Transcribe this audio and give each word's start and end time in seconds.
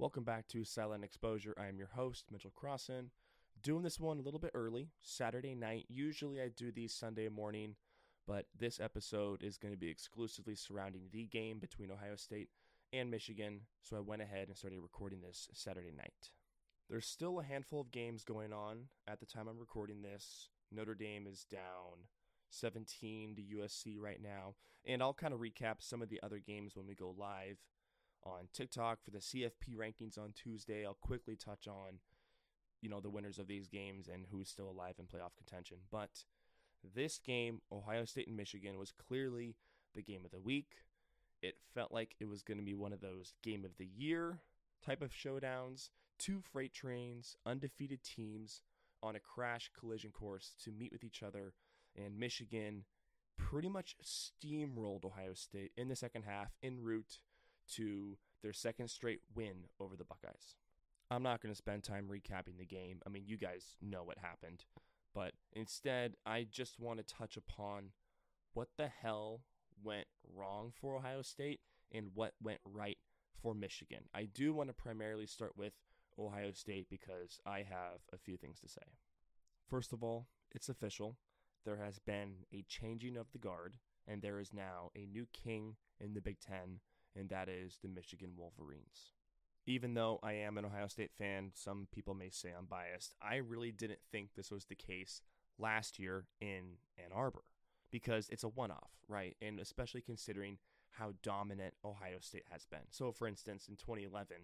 Welcome 0.00 0.24
back 0.24 0.48
to 0.48 0.64
Silent 0.64 1.04
Exposure. 1.04 1.54
I 1.60 1.66
am 1.66 1.76
your 1.76 1.90
host, 1.94 2.24
Mitchell 2.32 2.54
Crossan. 2.56 3.10
Doing 3.62 3.82
this 3.82 4.00
one 4.00 4.18
a 4.18 4.22
little 4.22 4.40
bit 4.40 4.52
early, 4.54 4.88
Saturday 5.02 5.54
night. 5.54 5.84
Usually 5.90 6.40
I 6.40 6.48
do 6.48 6.72
these 6.72 6.94
Sunday 6.94 7.28
morning, 7.28 7.74
but 8.26 8.46
this 8.58 8.80
episode 8.80 9.42
is 9.42 9.58
going 9.58 9.74
to 9.74 9.78
be 9.78 9.90
exclusively 9.90 10.54
surrounding 10.54 11.02
the 11.12 11.26
game 11.26 11.58
between 11.58 11.90
Ohio 11.90 12.16
State 12.16 12.48
and 12.94 13.10
Michigan, 13.10 13.60
so 13.82 13.94
I 13.94 14.00
went 14.00 14.22
ahead 14.22 14.48
and 14.48 14.56
started 14.56 14.80
recording 14.80 15.20
this 15.20 15.50
Saturday 15.52 15.92
night. 15.94 16.30
There's 16.88 17.04
still 17.04 17.38
a 17.38 17.44
handful 17.44 17.82
of 17.82 17.90
games 17.90 18.24
going 18.24 18.54
on 18.54 18.86
at 19.06 19.20
the 19.20 19.26
time 19.26 19.48
I'm 19.48 19.58
recording 19.58 20.00
this. 20.00 20.48
Notre 20.72 20.94
Dame 20.94 21.26
is 21.26 21.44
down 21.44 22.06
17 22.48 23.36
to 23.36 23.58
USC 23.58 24.00
right 24.00 24.22
now, 24.22 24.54
and 24.86 25.02
I'll 25.02 25.12
kind 25.12 25.34
of 25.34 25.40
recap 25.40 25.74
some 25.80 26.00
of 26.00 26.08
the 26.08 26.20
other 26.22 26.38
games 26.38 26.74
when 26.74 26.86
we 26.86 26.94
go 26.94 27.14
live 27.18 27.58
on 28.24 28.48
TikTok 28.52 29.02
for 29.04 29.10
the 29.10 29.18
CFP 29.18 29.76
rankings 29.76 30.18
on 30.18 30.32
Tuesday. 30.32 30.84
I'll 30.84 30.98
quickly 31.00 31.36
touch 31.36 31.66
on, 31.66 31.98
you 32.80 32.88
know, 32.88 33.00
the 33.00 33.10
winners 33.10 33.38
of 33.38 33.46
these 33.46 33.68
games 33.68 34.08
and 34.08 34.26
who's 34.30 34.48
still 34.48 34.70
alive 34.70 34.94
in 34.98 35.06
playoff 35.06 35.36
contention. 35.36 35.78
But 35.90 36.24
this 36.94 37.18
game, 37.18 37.60
Ohio 37.72 38.04
State 38.04 38.28
and 38.28 38.36
Michigan, 38.36 38.78
was 38.78 38.92
clearly 38.92 39.56
the 39.94 40.02
game 40.02 40.24
of 40.24 40.30
the 40.30 40.40
week. 40.40 40.84
It 41.42 41.56
felt 41.74 41.92
like 41.92 42.16
it 42.20 42.28
was 42.28 42.42
going 42.42 42.58
to 42.58 42.64
be 42.64 42.74
one 42.74 42.92
of 42.92 43.00
those 43.00 43.34
game 43.42 43.64
of 43.64 43.76
the 43.78 43.88
year 43.96 44.40
type 44.84 45.02
of 45.02 45.12
showdowns. 45.12 45.90
Two 46.18 46.42
freight 46.52 46.74
trains, 46.74 47.36
undefeated 47.46 48.02
teams 48.02 48.62
on 49.02 49.16
a 49.16 49.20
crash 49.20 49.70
collision 49.78 50.10
course 50.10 50.52
to 50.64 50.70
meet 50.70 50.92
with 50.92 51.04
each 51.04 51.22
other. 51.22 51.54
And 51.96 52.18
Michigan 52.18 52.84
pretty 53.38 53.68
much 53.68 53.96
steamrolled 54.04 55.04
Ohio 55.04 55.34
State 55.34 55.72
in 55.76 55.88
the 55.88 55.96
second 55.96 56.24
half 56.24 56.50
en 56.62 56.80
route 56.82 57.18
to 57.76 58.16
their 58.42 58.52
second 58.52 58.88
straight 58.88 59.20
win 59.34 59.66
over 59.78 59.96
the 59.96 60.04
Buckeyes. 60.04 60.56
I'm 61.10 61.22
not 61.22 61.42
going 61.42 61.52
to 61.52 61.58
spend 61.58 61.82
time 61.82 62.08
recapping 62.08 62.58
the 62.58 62.64
game. 62.64 63.00
I 63.06 63.10
mean, 63.10 63.24
you 63.26 63.36
guys 63.36 63.76
know 63.82 64.02
what 64.04 64.18
happened. 64.18 64.64
But 65.14 65.32
instead, 65.52 66.14
I 66.24 66.46
just 66.48 66.78
want 66.78 66.98
to 66.98 67.14
touch 67.14 67.36
upon 67.36 67.90
what 68.54 68.68
the 68.76 68.88
hell 68.88 69.42
went 69.82 70.06
wrong 70.32 70.72
for 70.80 70.96
Ohio 70.96 71.22
State 71.22 71.60
and 71.92 72.10
what 72.14 72.34
went 72.40 72.60
right 72.64 72.98
for 73.42 73.54
Michigan. 73.54 74.04
I 74.14 74.24
do 74.24 74.52
want 74.54 74.68
to 74.68 74.74
primarily 74.74 75.26
start 75.26 75.56
with 75.56 75.72
Ohio 76.18 76.52
State 76.52 76.86
because 76.88 77.40
I 77.44 77.58
have 77.58 78.00
a 78.12 78.18
few 78.18 78.36
things 78.36 78.60
to 78.60 78.68
say. 78.68 78.94
First 79.68 79.92
of 79.92 80.02
all, 80.02 80.28
it's 80.52 80.68
official. 80.68 81.16
There 81.64 81.78
has 81.78 81.98
been 81.98 82.44
a 82.52 82.64
changing 82.68 83.16
of 83.16 83.32
the 83.32 83.38
guard, 83.38 83.74
and 84.06 84.22
there 84.22 84.38
is 84.38 84.52
now 84.52 84.90
a 84.96 85.06
new 85.06 85.26
king 85.32 85.76
in 86.00 86.14
the 86.14 86.20
Big 86.20 86.38
Ten 86.40 86.80
and 87.16 87.28
that 87.30 87.48
is 87.48 87.78
the 87.82 87.88
Michigan 87.88 88.30
Wolverines. 88.36 89.12
Even 89.66 89.94
though 89.94 90.18
I 90.22 90.32
am 90.32 90.58
an 90.58 90.64
Ohio 90.64 90.88
State 90.88 91.12
fan, 91.18 91.52
some 91.54 91.86
people 91.92 92.14
may 92.14 92.30
say 92.30 92.50
I'm 92.56 92.66
biased. 92.66 93.14
I 93.22 93.36
really 93.36 93.72
didn't 93.72 94.00
think 94.10 94.30
this 94.34 94.50
was 94.50 94.64
the 94.64 94.74
case 94.74 95.20
last 95.58 95.98
year 95.98 96.24
in 96.40 96.78
Ann 96.98 97.12
Arbor 97.14 97.42
because 97.90 98.28
it's 98.30 98.44
a 98.44 98.48
one 98.48 98.70
off, 98.70 98.90
right? 99.08 99.36
And 99.42 99.60
especially 99.60 100.00
considering 100.00 100.58
how 100.90 101.12
dominant 101.22 101.74
Ohio 101.84 102.18
State 102.20 102.46
has 102.50 102.64
been. 102.66 102.80
So, 102.90 103.12
for 103.12 103.28
instance, 103.28 103.68
in 103.68 103.76
2011, 103.76 104.36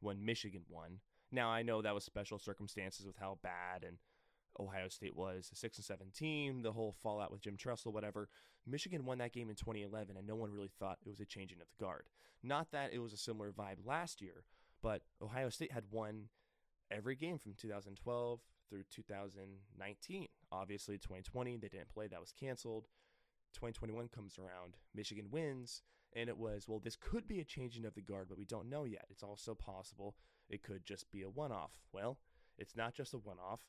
when 0.00 0.24
Michigan 0.24 0.62
won, 0.68 1.00
now 1.32 1.48
I 1.48 1.62
know 1.62 1.82
that 1.82 1.94
was 1.94 2.04
special 2.04 2.38
circumstances 2.38 3.06
with 3.06 3.16
how 3.16 3.38
bad 3.42 3.84
and 3.86 3.96
Ohio 4.60 4.88
State 4.88 5.16
was 5.16 5.50
a 5.52 5.56
six 5.56 5.78
and 5.78 5.84
seven 5.84 6.08
team, 6.14 6.62
the 6.62 6.72
whole 6.72 6.94
fallout 7.02 7.32
with 7.32 7.40
Jim 7.40 7.56
Tressel, 7.56 7.92
whatever. 7.92 8.28
Michigan 8.66 9.04
won 9.04 9.18
that 9.18 9.32
game 9.32 9.48
in 9.48 9.56
2011, 9.56 10.16
and 10.16 10.26
no 10.26 10.36
one 10.36 10.52
really 10.52 10.70
thought 10.78 10.98
it 11.04 11.08
was 11.08 11.20
a 11.20 11.24
changing 11.24 11.60
of 11.60 11.66
the 11.68 11.84
guard. 11.84 12.04
Not 12.42 12.70
that 12.72 12.92
it 12.92 12.98
was 12.98 13.12
a 13.12 13.18
similar 13.18 13.50
vibe 13.50 13.84
last 13.84 14.20
year, 14.20 14.44
but 14.82 15.02
Ohio 15.22 15.48
State 15.48 15.72
had 15.72 15.84
won 15.90 16.28
every 16.90 17.16
game 17.16 17.38
from 17.38 17.54
2012 17.54 18.40
through 18.68 18.82
2019. 18.90 20.26
Obviously, 20.52 20.96
2020 20.96 21.56
they 21.56 21.68
didn't 21.68 21.92
play; 21.92 22.06
that 22.06 22.20
was 22.20 22.32
canceled. 22.32 22.86
2021 23.54 24.08
comes 24.08 24.38
around, 24.38 24.76
Michigan 24.94 25.26
wins, 25.30 25.82
and 26.14 26.28
it 26.28 26.38
was, 26.38 26.66
well, 26.68 26.78
this 26.78 26.96
could 26.96 27.26
be 27.26 27.40
a 27.40 27.44
changing 27.44 27.84
of 27.84 27.94
the 27.94 28.00
guard, 28.00 28.26
but 28.28 28.38
we 28.38 28.44
don't 28.44 28.70
know 28.70 28.84
yet. 28.84 29.06
It's 29.10 29.24
also 29.24 29.54
possible 29.54 30.14
it 30.48 30.62
could 30.62 30.84
just 30.84 31.10
be 31.10 31.22
a 31.22 31.28
one 31.28 31.50
off. 31.50 31.72
Well, 31.92 32.18
it's 32.58 32.76
not 32.76 32.94
just 32.94 33.14
a 33.14 33.18
one 33.18 33.38
off 33.38 33.60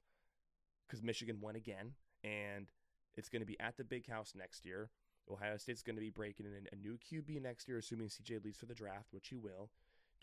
because 0.91 1.03
Michigan 1.03 1.37
won 1.39 1.55
again, 1.55 1.93
and 2.23 2.67
it's 3.15 3.29
going 3.29 3.41
to 3.41 3.45
be 3.45 3.59
at 3.61 3.77
the 3.77 3.83
big 3.83 4.09
house 4.09 4.33
next 4.35 4.65
year. 4.65 4.89
Ohio 5.31 5.55
State's 5.55 5.83
going 5.83 5.95
to 5.95 6.01
be 6.01 6.09
breaking 6.09 6.45
in 6.45 6.67
a 6.73 6.75
new 6.75 6.97
QB 6.97 7.41
next 7.41 7.67
year, 7.67 7.77
assuming 7.77 8.09
CJ 8.09 8.43
leaves 8.43 8.57
for 8.57 8.65
the 8.65 8.75
draft, 8.75 9.07
which 9.11 9.29
he 9.29 9.37
will. 9.37 9.69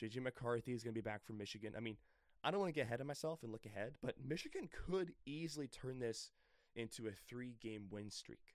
JJ 0.01 0.23
McCarthy 0.23 0.73
is 0.73 0.83
going 0.83 0.95
to 0.95 1.01
be 1.01 1.09
back 1.09 1.25
from 1.25 1.39
Michigan. 1.39 1.73
I 1.77 1.81
mean, 1.81 1.97
I 2.45 2.51
don't 2.51 2.61
want 2.61 2.75
to 2.75 2.79
get 2.79 2.87
ahead 2.87 3.01
of 3.01 3.07
myself 3.07 3.43
and 3.43 3.51
look 3.51 3.65
ahead, 3.65 3.95
but 4.03 4.17
Michigan 4.23 4.69
could 4.87 5.13
easily 5.25 5.69
turn 5.69 5.99
this 5.99 6.31
into 6.77 7.09
a 7.09 7.13
three 7.13 7.55
game 7.61 7.87
win 7.91 8.11
streak. 8.11 8.55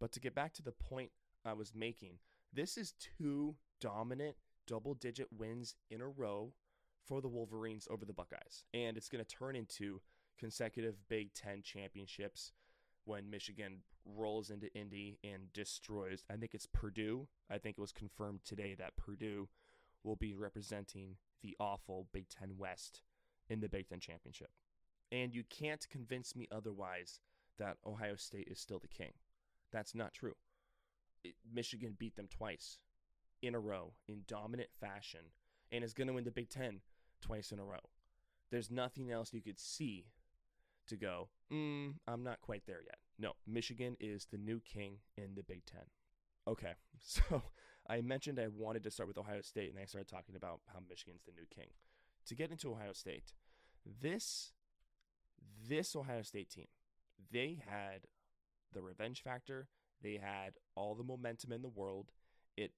But 0.00 0.10
to 0.12 0.20
get 0.20 0.34
back 0.34 0.52
to 0.54 0.62
the 0.62 0.72
point 0.72 1.12
I 1.44 1.52
was 1.52 1.72
making, 1.74 2.18
this 2.52 2.76
is 2.76 2.94
two 3.18 3.54
dominant 3.80 4.36
double 4.66 4.94
digit 4.94 5.28
wins 5.36 5.76
in 5.90 6.00
a 6.00 6.08
row 6.08 6.52
for 7.06 7.20
the 7.20 7.28
Wolverines 7.28 7.86
over 7.90 8.04
the 8.04 8.12
Buckeyes. 8.12 8.64
And 8.74 8.96
it's 8.96 9.08
going 9.08 9.24
to 9.24 9.36
turn 9.36 9.56
into 9.56 10.00
consecutive 10.38 10.96
Big 11.08 11.34
Ten 11.34 11.62
championships 11.62 12.52
when 13.04 13.30
Michigan 13.30 13.82
rolls 14.04 14.50
into 14.50 14.72
Indy 14.74 15.18
and 15.24 15.52
destroys. 15.52 16.24
I 16.30 16.36
think 16.36 16.54
it's 16.54 16.66
Purdue. 16.66 17.28
I 17.50 17.58
think 17.58 17.76
it 17.78 17.80
was 17.80 17.92
confirmed 17.92 18.40
today 18.44 18.74
that 18.78 18.96
Purdue 18.96 19.48
will 20.04 20.16
be 20.16 20.34
representing 20.34 21.16
the 21.42 21.56
awful 21.60 22.08
Big 22.12 22.28
Ten 22.28 22.56
West 22.58 23.02
in 23.48 23.60
the 23.60 23.68
Big 23.68 23.88
Ten 23.88 24.00
championship. 24.00 24.50
And 25.10 25.34
you 25.34 25.44
can't 25.44 25.86
convince 25.90 26.34
me 26.34 26.48
otherwise 26.50 27.20
that 27.58 27.76
Ohio 27.86 28.16
State 28.16 28.48
is 28.50 28.58
still 28.58 28.78
the 28.78 28.88
king. 28.88 29.12
That's 29.72 29.94
not 29.94 30.14
true. 30.14 30.34
It, 31.22 31.34
Michigan 31.52 31.96
beat 31.98 32.16
them 32.16 32.28
twice 32.28 32.78
in 33.42 33.54
a 33.54 33.60
row 33.60 33.92
in 34.08 34.22
dominant 34.26 34.70
fashion 34.72 35.20
and 35.70 35.84
is 35.84 35.94
going 35.94 36.08
to 36.08 36.14
win 36.14 36.24
the 36.24 36.30
Big 36.30 36.48
Ten 36.48 36.80
twice 37.20 37.52
in 37.52 37.58
a 37.58 37.64
row. 37.64 37.78
There's 38.50 38.70
nothing 38.70 39.10
else 39.10 39.32
you 39.32 39.42
could 39.42 39.58
see 39.58 40.06
to 40.88 40.96
go, 40.96 41.28
mm, 41.52 41.94
I'm 42.06 42.22
not 42.22 42.40
quite 42.40 42.62
there 42.66 42.82
yet. 42.84 42.98
No, 43.18 43.32
Michigan 43.46 43.96
is 44.00 44.26
the 44.30 44.38
new 44.38 44.60
king 44.60 44.98
in 45.16 45.34
the 45.34 45.42
Big 45.42 45.64
Ten. 45.64 45.84
Okay, 46.46 46.72
so 47.00 47.42
I 47.88 48.00
mentioned 48.00 48.38
I 48.38 48.48
wanted 48.48 48.84
to 48.84 48.90
start 48.90 49.08
with 49.08 49.18
Ohio 49.18 49.40
State, 49.42 49.70
and 49.70 49.78
I 49.78 49.86
started 49.86 50.08
talking 50.08 50.36
about 50.36 50.60
how 50.72 50.80
Michigan's 50.88 51.22
the 51.24 51.32
new 51.32 51.46
king. 51.54 51.68
To 52.26 52.34
get 52.34 52.50
into 52.50 52.70
Ohio 52.70 52.92
State, 52.92 53.32
this 54.00 54.52
this 55.68 55.96
Ohio 55.96 56.22
State 56.22 56.50
team, 56.50 56.68
they 57.30 57.62
had 57.68 58.02
the 58.72 58.82
revenge 58.82 59.22
factor. 59.22 59.68
They 60.02 60.18
had 60.22 60.54
all 60.74 60.94
the 60.94 61.04
momentum 61.04 61.52
in 61.52 61.62
the 61.62 61.68
world. 61.68 62.10
It 62.56 62.72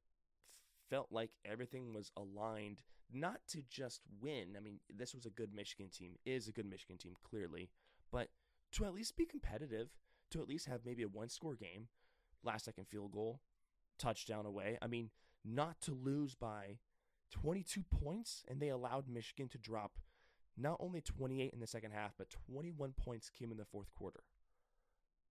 felt 0.91 1.09
like 1.10 1.31
everything 1.44 1.94
was 1.94 2.10
aligned 2.16 2.81
not 3.12 3.41
to 3.48 3.62
just 3.69 4.00
win. 4.21 4.54
I 4.56 4.60
mean, 4.60 4.81
this 4.94 5.15
was 5.15 5.26
a 5.26 5.31
good 5.31 5.54
Michigan 5.54 5.88
team, 5.91 6.16
is 6.25 6.48
a 6.48 6.53
good 6.53 6.69
Michigan 6.69 6.98
team, 6.98 7.15
clearly, 7.28 7.71
but 8.10 8.28
to 8.72 8.84
at 8.84 8.94
least 8.94 9.16
be 9.16 9.26
competitive, 9.26 9.91
to 10.31 10.41
at 10.41 10.48
least 10.48 10.66
have 10.66 10.81
maybe 10.84 11.03
a 11.03 11.09
one 11.09 11.28
score 11.28 11.54
game, 11.54 11.88
last 12.42 12.65
second 12.65 12.87
field 12.87 13.12
goal, 13.12 13.41
touchdown 13.98 14.47
away. 14.47 14.78
I 14.82 14.87
mean, 14.87 15.10
not 15.44 15.81
to 15.82 15.92
lose 15.92 16.34
by 16.34 16.78
22 17.31 17.82
points, 17.84 18.44
and 18.48 18.60
they 18.60 18.69
allowed 18.69 19.09
Michigan 19.09 19.48
to 19.48 19.59
drop 19.59 19.98
not 20.56 20.76
only 20.81 21.00
28 21.00 21.53
in 21.53 21.60
the 21.60 21.66
second 21.66 21.92
half, 21.92 22.12
but 22.16 22.31
21 22.48 22.92
points 22.92 23.31
came 23.31 23.50
in 23.50 23.59
the 23.59 23.65
fourth 23.65 23.92
quarter. 23.94 24.22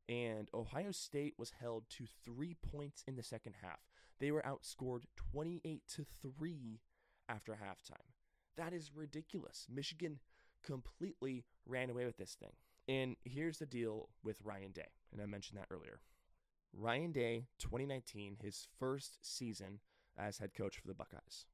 And 0.10 0.50
Ohio 0.54 0.92
State 0.92 1.36
was 1.38 1.54
held 1.62 1.86
to 1.92 2.06
three 2.26 2.56
points 2.56 3.04
in 3.08 3.16
the 3.16 3.24
second 3.24 3.56
half. 3.62 3.80
They 4.20 4.32
were 4.32 4.44
outscored 4.44 5.04
28 5.16 5.82
to 5.96 6.06
3 6.22 6.82
after 7.30 7.54
halftime. 7.54 8.12
That 8.58 8.74
is 8.74 8.92
ridiculous. 8.94 9.66
Michigan 9.74 10.20
completely 10.64 11.46
ran 11.66 11.90
away 11.90 12.06
with 12.06 12.18
this 12.18 12.36
thing. 12.40 12.54
And 12.88 13.16
here's 13.24 13.60
the 13.60 13.66
deal 13.66 14.10
with 14.24 14.42
Ryan 14.44 14.72
Day, 14.72 14.90
and 15.12 15.22
I 15.22 15.26
mentioned 15.26 15.60
that 15.60 15.74
earlier. 15.74 16.02
Ryan 16.74 17.12
Day, 17.12 17.46
2019, 17.60 18.38
his 18.42 18.68
first 18.80 19.20
season 19.22 19.80
as 20.18 20.40
head 20.40 20.54
coach 20.54 20.78
for 20.78 20.88
the 20.88 20.94
Buckeyes. 20.94 21.46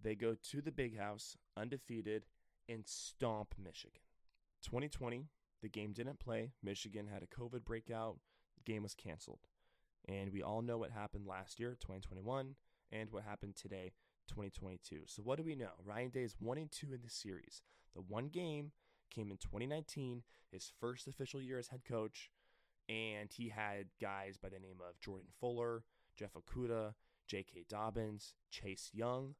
They 0.00 0.14
go 0.14 0.34
to 0.50 0.60
the 0.60 0.72
big 0.72 0.98
house, 0.98 1.36
undefeated, 1.56 2.26
and 2.68 2.86
stomp 2.86 3.54
Michigan. 3.62 4.00
2020, 4.62 5.26
the 5.62 5.68
game 5.68 5.92
didn't 5.92 6.20
play. 6.20 6.52
Michigan 6.62 7.08
had 7.12 7.22
a 7.22 7.26
COVID 7.26 7.64
breakout. 7.64 8.18
The 8.56 8.72
game 8.72 8.82
was 8.82 8.94
canceled. 8.94 9.40
And 10.08 10.32
we 10.32 10.42
all 10.42 10.62
know 10.62 10.78
what 10.78 10.90
happened 10.90 11.26
last 11.26 11.60
year, 11.60 11.76
2021, 11.80 12.56
and 12.90 13.10
what 13.10 13.24
happened 13.24 13.56
today, 13.56 13.92
2022. 14.28 15.02
So 15.06 15.22
what 15.22 15.38
do 15.38 15.44
we 15.44 15.54
know? 15.54 15.70
Ryan 15.84 16.10
Day 16.10 16.22
is 16.22 16.36
1 16.38 16.58
and 16.58 16.70
2 16.70 16.92
in 16.92 17.00
the 17.02 17.10
series. 17.10 17.62
The 17.94 18.00
one 18.00 18.28
game 18.28 18.72
came 19.10 19.30
in 19.30 19.36
2019, 19.36 20.22
his 20.50 20.72
first 20.80 21.06
official 21.06 21.40
year 21.40 21.58
as 21.58 21.68
head 21.68 21.82
coach, 21.86 22.30
and 22.88 23.30
he 23.30 23.48
had 23.48 23.86
guys 24.00 24.36
by 24.36 24.48
the 24.48 24.58
name 24.58 24.78
of 24.80 25.00
Jordan 25.00 25.28
Fuller, 25.40 25.84
Jeff 26.16 26.32
Okudah, 26.34 26.94
J.K. 27.26 27.64
Dobbins, 27.68 28.34
Chase 28.50 28.90
Young. 28.92 29.34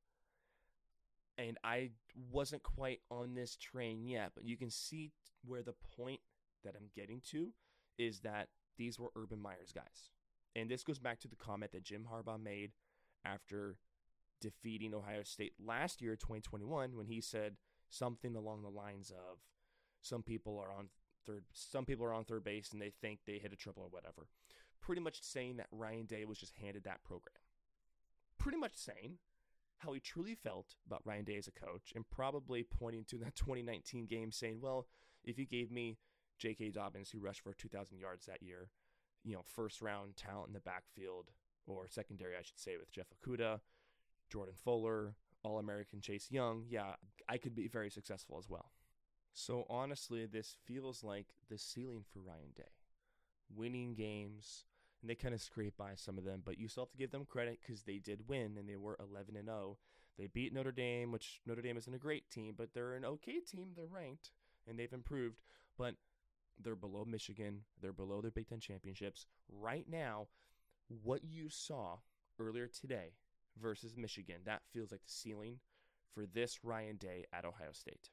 And 1.38 1.58
I 1.64 1.90
wasn't 2.31 2.62
quite 2.62 3.00
on 3.11 3.34
this 3.34 3.56
train 3.56 4.06
yet, 4.06 4.32
but 4.34 4.44
you 4.44 4.56
can 4.56 4.70
see 4.70 5.12
where 5.44 5.62
the 5.62 5.75
point 5.96 6.20
that 6.64 6.75
I'm 6.76 6.90
getting 6.94 7.20
to 7.31 7.52
is 7.99 8.20
that 8.20 8.49
these 8.76 8.99
were 8.99 9.11
Urban 9.17 9.40
Meyer's 9.40 9.73
guys. 9.75 10.11
And 10.55 10.70
this 10.70 10.84
goes 10.84 10.99
back 10.99 11.20
to 11.20 11.29
the 11.29 11.37
comment 11.37 11.73
that 11.73 11.84
Jim 11.84 12.06
Harbaugh 12.11 12.43
made 12.43 12.73
after 13.25 13.76
defeating 14.43 14.94
Ohio 14.94 15.23
State 15.23 15.55
last 15.65 16.03
year, 16.03 16.17
2021, 16.17 16.97
when 16.97 17.06
he 17.06 17.21
said 17.21 17.56
something 17.89 18.37
along 18.37 18.62
the 18.62 18.69
lines 18.69 19.11
of 19.11 19.39
some 20.00 20.23
people 20.23 20.59
are 20.59 20.73
on 20.73 20.89
third 21.25 21.44
some 21.53 21.85
people 21.85 22.05
are 22.05 22.15
on 22.15 22.25
third 22.25 22.43
base 22.43 22.71
and 22.73 22.83
they 22.83 22.93
think 23.00 23.21
they 23.27 23.39
hit 23.39 23.53
a 23.53 23.56
triple 23.56 23.83
or 23.85 23.89
whatever. 23.89 24.27
Pretty 24.81 25.00
much 25.00 25.23
saying 25.23 25.56
that 25.56 25.69
Ryan 25.71 26.06
Day 26.06 26.25
was 26.25 26.39
just 26.39 26.55
handed 26.61 26.85
that 26.85 27.05
program. 27.05 27.37
Pretty 28.39 28.59
much 28.59 28.73
saying 28.75 29.19
how 29.79 29.93
he 29.93 30.00
truly 30.00 30.35
felt 30.35 30.75
about 30.87 31.03
Ryan 31.05 31.25
Day 31.25 31.37
as 31.37 31.47
a 31.47 31.53
coach 31.53 31.93
and 31.94 32.09
probably 32.11 32.65
pointing 32.65 33.05
to 33.05 33.19
that 33.19 33.35
2019 33.37 34.06
game 34.06 34.33
saying, 34.33 34.61
well, 34.61 34.87
if 35.25 35.39
you 35.39 35.47
gave 35.47 35.71
me 35.71 35.99
J.K. 36.39 36.71
Dobbins, 36.71 37.11
who 37.11 37.21
rushed 37.21 37.43
for 37.43 37.53
2,000 37.53 37.99
yards 37.99 38.27
that 38.27 38.43
year, 38.43 38.71
you 39.23 39.35
know, 39.35 39.43
first 39.44 39.81
round 39.81 40.17
talent 40.17 40.49
in 40.49 40.55
the 40.55 40.61
backfield, 40.61 41.31
or 41.67 41.87
secondary, 41.89 42.35
I 42.37 42.43
should 42.43 42.59
say, 42.59 42.77
with 42.77 42.91
Jeff 42.91 43.06
Okudah, 43.11 43.61
Jordan 44.32 44.55
Fuller, 44.64 45.14
All 45.43 45.58
American 45.58 46.00
Chase 46.00 46.29
Young, 46.31 46.64
yeah, 46.70 46.94
I 47.29 47.37
could 47.37 47.55
be 47.55 47.69
very 47.69 47.90
successful 47.90 48.38
as 48.38 48.49
well. 48.49 48.70
So 49.34 49.67
honestly, 49.69 50.25
this 50.25 50.56
feels 50.64 51.05
like 51.05 51.26
the 51.50 51.58
ceiling 51.58 52.05
for 52.11 52.20
Ryan 52.20 52.52
Day. 52.56 52.73
Winning 53.55 53.94
games, 53.94 54.64
and 55.02 55.11
they 55.11 55.14
kind 55.14 55.34
of 55.34 55.43
scrape 55.43 55.76
by 55.76 55.93
some 55.96 56.17
of 56.17 56.25
them, 56.25 56.40
but 56.43 56.58
you 56.58 56.69
still 56.69 56.84
have 56.84 56.90
to 56.93 56.96
give 56.96 57.11
them 57.11 57.26
credit 57.26 57.58
because 57.61 57.82
they 57.82 57.99
did 57.99 58.26
win 58.26 58.56
and 58.58 58.67
they 58.67 58.76
were 58.76 58.96
11 58.99 59.37
and 59.37 59.49
0. 59.49 59.76
They 60.19 60.29
beat 60.29 60.55
Notre 60.55 60.73
Dame, 60.73 61.12
which 61.12 61.40
Notre 61.46 61.61
Dame 61.61 61.76
isn't 61.76 61.94
a 61.94 61.99
great 61.99 62.31
team, 62.31 62.55
but 62.56 62.70
they're 62.73 62.94
an 62.94 63.05
okay 63.05 63.40
team. 63.40 63.73
They're 63.76 63.84
ranked 63.87 64.31
and 64.67 64.79
they've 64.79 64.93
improved, 64.93 65.43
but 65.76 65.94
they're 66.58 66.75
below 66.75 67.05
Michigan. 67.05 67.64
They're 67.82 67.93
below 67.93 68.23
their 68.23 68.31
Big 68.31 68.49
Ten 68.49 68.61
championships. 68.61 69.26
Right 69.50 69.87
now, 69.90 70.29
what 71.02 71.25
you 71.25 71.49
saw 71.50 71.99
earlier 72.38 72.67
today 72.67 73.12
versus 73.61 73.97
Michigan, 73.97 74.43
that 74.45 74.63
feels 74.73 74.91
like 74.91 75.03
the 75.05 75.13
ceiling 75.13 75.59
for 76.15 76.27
this 76.27 76.61
Ryan 76.63 76.97
Day 76.97 77.25
at 77.33 77.45
Ohio 77.45 77.73
State. 77.73 78.11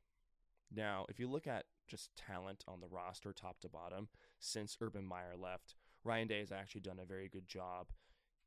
Now, 0.74 1.06
if 1.10 1.20
you 1.20 1.28
look 1.28 1.48
at 1.48 1.66
just 1.88 2.16
talent 2.16 2.64
on 2.68 2.80
the 2.80 2.88
roster, 2.88 3.34
top 3.34 3.60
to 3.62 3.70
bottom, 3.70 4.08
since 4.40 4.78
Urban 4.80 5.06
Meyer 5.06 5.36
left, 5.38 5.76
Ryan 6.04 6.28
Day 6.28 6.40
has 6.40 6.52
actually 6.52 6.82
done 6.82 7.00
a 7.02 7.06
very 7.06 7.28
good 7.28 7.48
job 7.48 7.88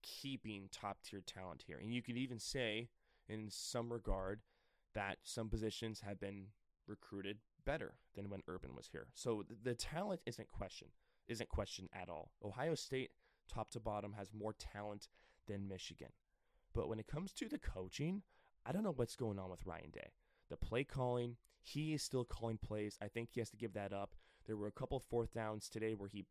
keeping 0.02 0.68
top 0.70 0.98
tier 1.02 1.22
talent 1.24 1.64
here. 1.66 1.78
And 1.78 1.92
you 1.92 2.02
could 2.02 2.16
even 2.16 2.38
say, 2.38 2.88
in 3.28 3.48
some 3.50 3.92
regard, 3.92 4.40
that 4.94 5.18
some 5.22 5.48
positions 5.48 6.00
have 6.00 6.20
been 6.20 6.46
recruited 6.86 7.38
better 7.64 7.94
than 8.14 8.28
when 8.28 8.42
Urban 8.48 8.74
was 8.74 8.88
here. 8.90 9.08
So 9.14 9.44
the 9.62 9.74
talent 9.74 10.20
isn't 10.26 10.48
question 10.48 10.88
isn't 11.28 11.48
questioned 11.48 11.88
at 11.92 12.08
all. 12.08 12.32
Ohio 12.44 12.74
State, 12.74 13.10
top 13.52 13.70
to 13.70 13.80
bottom, 13.80 14.14
has 14.14 14.32
more 14.32 14.52
talent 14.52 15.08
than 15.46 15.68
Michigan. 15.68 16.10
But 16.74 16.88
when 16.88 16.98
it 16.98 17.06
comes 17.06 17.32
to 17.34 17.48
the 17.48 17.58
coaching, 17.58 18.22
I 18.64 18.72
don't 18.72 18.84
know 18.84 18.94
what's 18.94 19.16
going 19.16 19.38
on 19.38 19.50
with 19.50 19.66
Ryan 19.66 19.90
Day. 19.92 20.10
The 20.50 20.56
play 20.56 20.84
calling, 20.84 21.36
he 21.62 21.94
is 21.94 22.02
still 22.02 22.24
calling 22.24 22.58
plays. 22.58 22.98
I 23.00 23.08
think 23.08 23.30
he 23.32 23.40
has 23.40 23.50
to 23.50 23.56
give 23.56 23.74
that 23.74 23.92
up. 23.92 24.14
There 24.46 24.56
were 24.56 24.66
a 24.66 24.72
couple 24.72 24.98
fourth 25.00 25.32
downs 25.32 25.68
today 25.68 25.94
where 25.94 26.08
he 26.08 26.26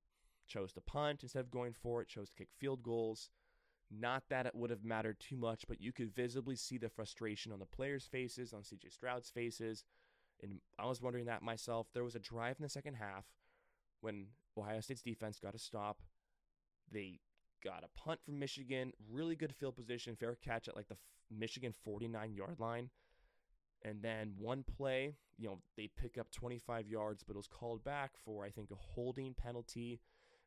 chose 0.48 0.74
to 0.74 0.82
punt 0.82 1.24
instead 1.24 1.40
of 1.40 1.52
going 1.52 1.74
for 1.74 2.02
it, 2.02 2.08
chose 2.08 2.30
to 2.30 2.36
kick 2.36 2.50
field 2.58 2.84
goals. 2.84 3.30
Not 3.90 4.24
that 4.30 4.46
it 4.46 4.56
would 4.56 4.70
have 4.70 4.86
mattered 4.86 5.20
too 5.20 5.38
much, 5.38 5.66
but 5.68 5.82
you 5.82 5.92
could 5.92 6.16
visibly 6.16 6.56
see 6.56 6.78
the 6.78 6.90
frustration 6.90 7.52
on 7.52 7.60
the 7.60 7.66
players' 7.66 8.08
faces, 8.10 8.54
on 8.54 8.62
CJ 8.62 8.92
Stroud's 8.92 9.30
faces. 9.30 9.84
And 10.42 10.60
I 10.80 10.86
was 10.86 11.02
wondering 11.02 11.26
that 11.26 11.42
myself. 11.42 11.88
There 11.94 12.04
was 12.04 12.16
a 12.16 12.20
drive 12.20 12.56
in 12.58 12.64
the 12.64 12.70
second 12.70 12.96
half 12.96 13.26
when 14.00 14.28
Ohio 14.58 14.80
State's 14.80 15.02
defense 15.02 15.40
got 15.40 15.56
a 15.56 15.60
stop. 15.60 16.02
They 16.90 17.20
got 17.64 17.84
a 17.84 18.00
punt 18.00 18.20
from 18.24 18.40
Michigan, 18.40 18.94
really 19.10 19.36
good 19.36 19.54
field 19.54 19.76
position, 19.76 20.16
fair 20.16 20.36
catch 20.36 20.68
at 20.68 20.76
like 20.76 20.88
the 20.88 20.98
Michigan 21.30 21.74
49 21.84 22.34
yard 22.34 22.60
line. 22.60 22.90
And 23.84 24.02
then 24.02 24.34
one 24.38 24.64
play, 24.64 25.16
you 25.38 25.48
know, 25.48 25.60
they 25.76 25.90
pick 26.00 26.18
up 26.18 26.32
25 26.32 26.88
yards, 26.88 27.24
but 27.24 27.34
it 27.34 27.38
was 27.38 27.48
called 27.48 27.84
back 27.84 28.12
for, 28.24 28.46
I 28.46 28.50
think, 28.50 28.70
a 28.72 28.76
holding 28.76 29.34
penalty. 29.34 30.00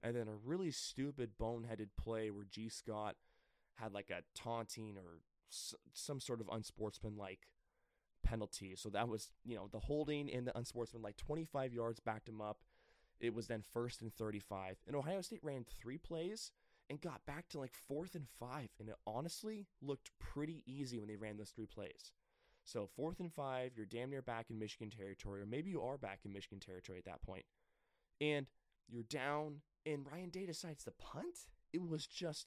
And 0.02 0.14
then 0.14 0.28
a 0.28 0.36
really 0.44 0.70
stupid, 0.70 1.30
boneheaded 1.40 1.88
play 1.98 2.30
where 2.30 2.44
Gee 2.48 2.68
Scott 2.68 3.16
had 3.76 3.92
like 3.92 4.10
a 4.10 4.22
taunting 4.38 4.96
or 4.96 5.20
some 5.48 6.20
sort 6.20 6.40
of 6.40 6.48
unsportsmanlike 6.48 7.40
penalty. 8.22 8.74
So 8.76 8.88
that 8.90 9.08
was, 9.08 9.30
you 9.44 9.56
know, 9.56 9.68
the 9.72 9.80
holding 9.80 10.30
and 10.30 10.46
the 10.46 10.56
unsportsmanlike 10.56 11.16
25 11.16 11.72
yards 11.72 12.00
backed 12.00 12.28
him 12.28 12.40
up. 12.40 12.58
It 13.20 13.34
was 13.34 13.46
then 13.46 13.62
first 13.72 14.02
and 14.02 14.12
35. 14.12 14.76
And 14.86 14.94
Ohio 14.94 15.20
State 15.22 15.42
ran 15.42 15.64
three 15.64 15.98
plays 15.98 16.52
and 16.90 17.00
got 17.00 17.24
back 17.26 17.48
to 17.48 17.58
like 17.58 17.74
fourth 17.88 18.14
and 18.14 18.28
five. 18.38 18.68
And 18.78 18.88
it 18.88 18.96
honestly 19.06 19.66
looked 19.82 20.10
pretty 20.18 20.62
easy 20.66 20.98
when 20.98 21.08
they 21.08 21.16
ran 21.16 21.36
those 21.36 21.50
three 21.50 21.66
plays. 21.66 22.12
So 22.64 22.88
fourth 22.96 23.20
and 23.20 23.32
five, 23.32 23.72
you're 23.76 23.86
damn 23.86 24.10
near 24.10 24.22
back 24.22 24.46
in 24.50 24.58
Michigan 24.58 24.90
territory, 24.90 25.42
or 25.42 25.46
maybe 25.46 25.70
you 25.70 25.82
are 25.82 25.98
back 25.98 26.20
in 26.24 26.32
Michigan 26.32 26.60
territory 26.60 26.98
at 26.98 27.04
that 27.04 27.22
point. 27.22 27.44
And 28.20 28.46
you're 28.88 29.02
down, 29.02 29.60
and 29.84 30.06
Ryan 30.10 30.30
Day 30.30 30.46
decides 30.46 30.84
to 30.84 30.92
punt. 30.92 31.38
It 31.72 31.82
was 31.82 32.06
just 32.06 32.46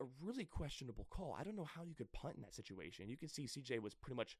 a 0.00 0.04
really 0.22 0.44
questionable 0.44 1.06
call. 1.10 1.36
I 1.38 1.44
don't 1.44 1.56
know 1.56 1.68
how 1.74 1.82
you 1.82 1.94
could 1.94 2.12
punt 2.12 2.36
in 2.36 2.42
that 2.42 2.54
situation. 2.54 3.08
You 3.08 3.16
can 3.16 3.28
see 3.28 3.44
CJ 3.44 3.80
was 3.80 3.94
pretty 3.94 4.16
much 4.16 4.38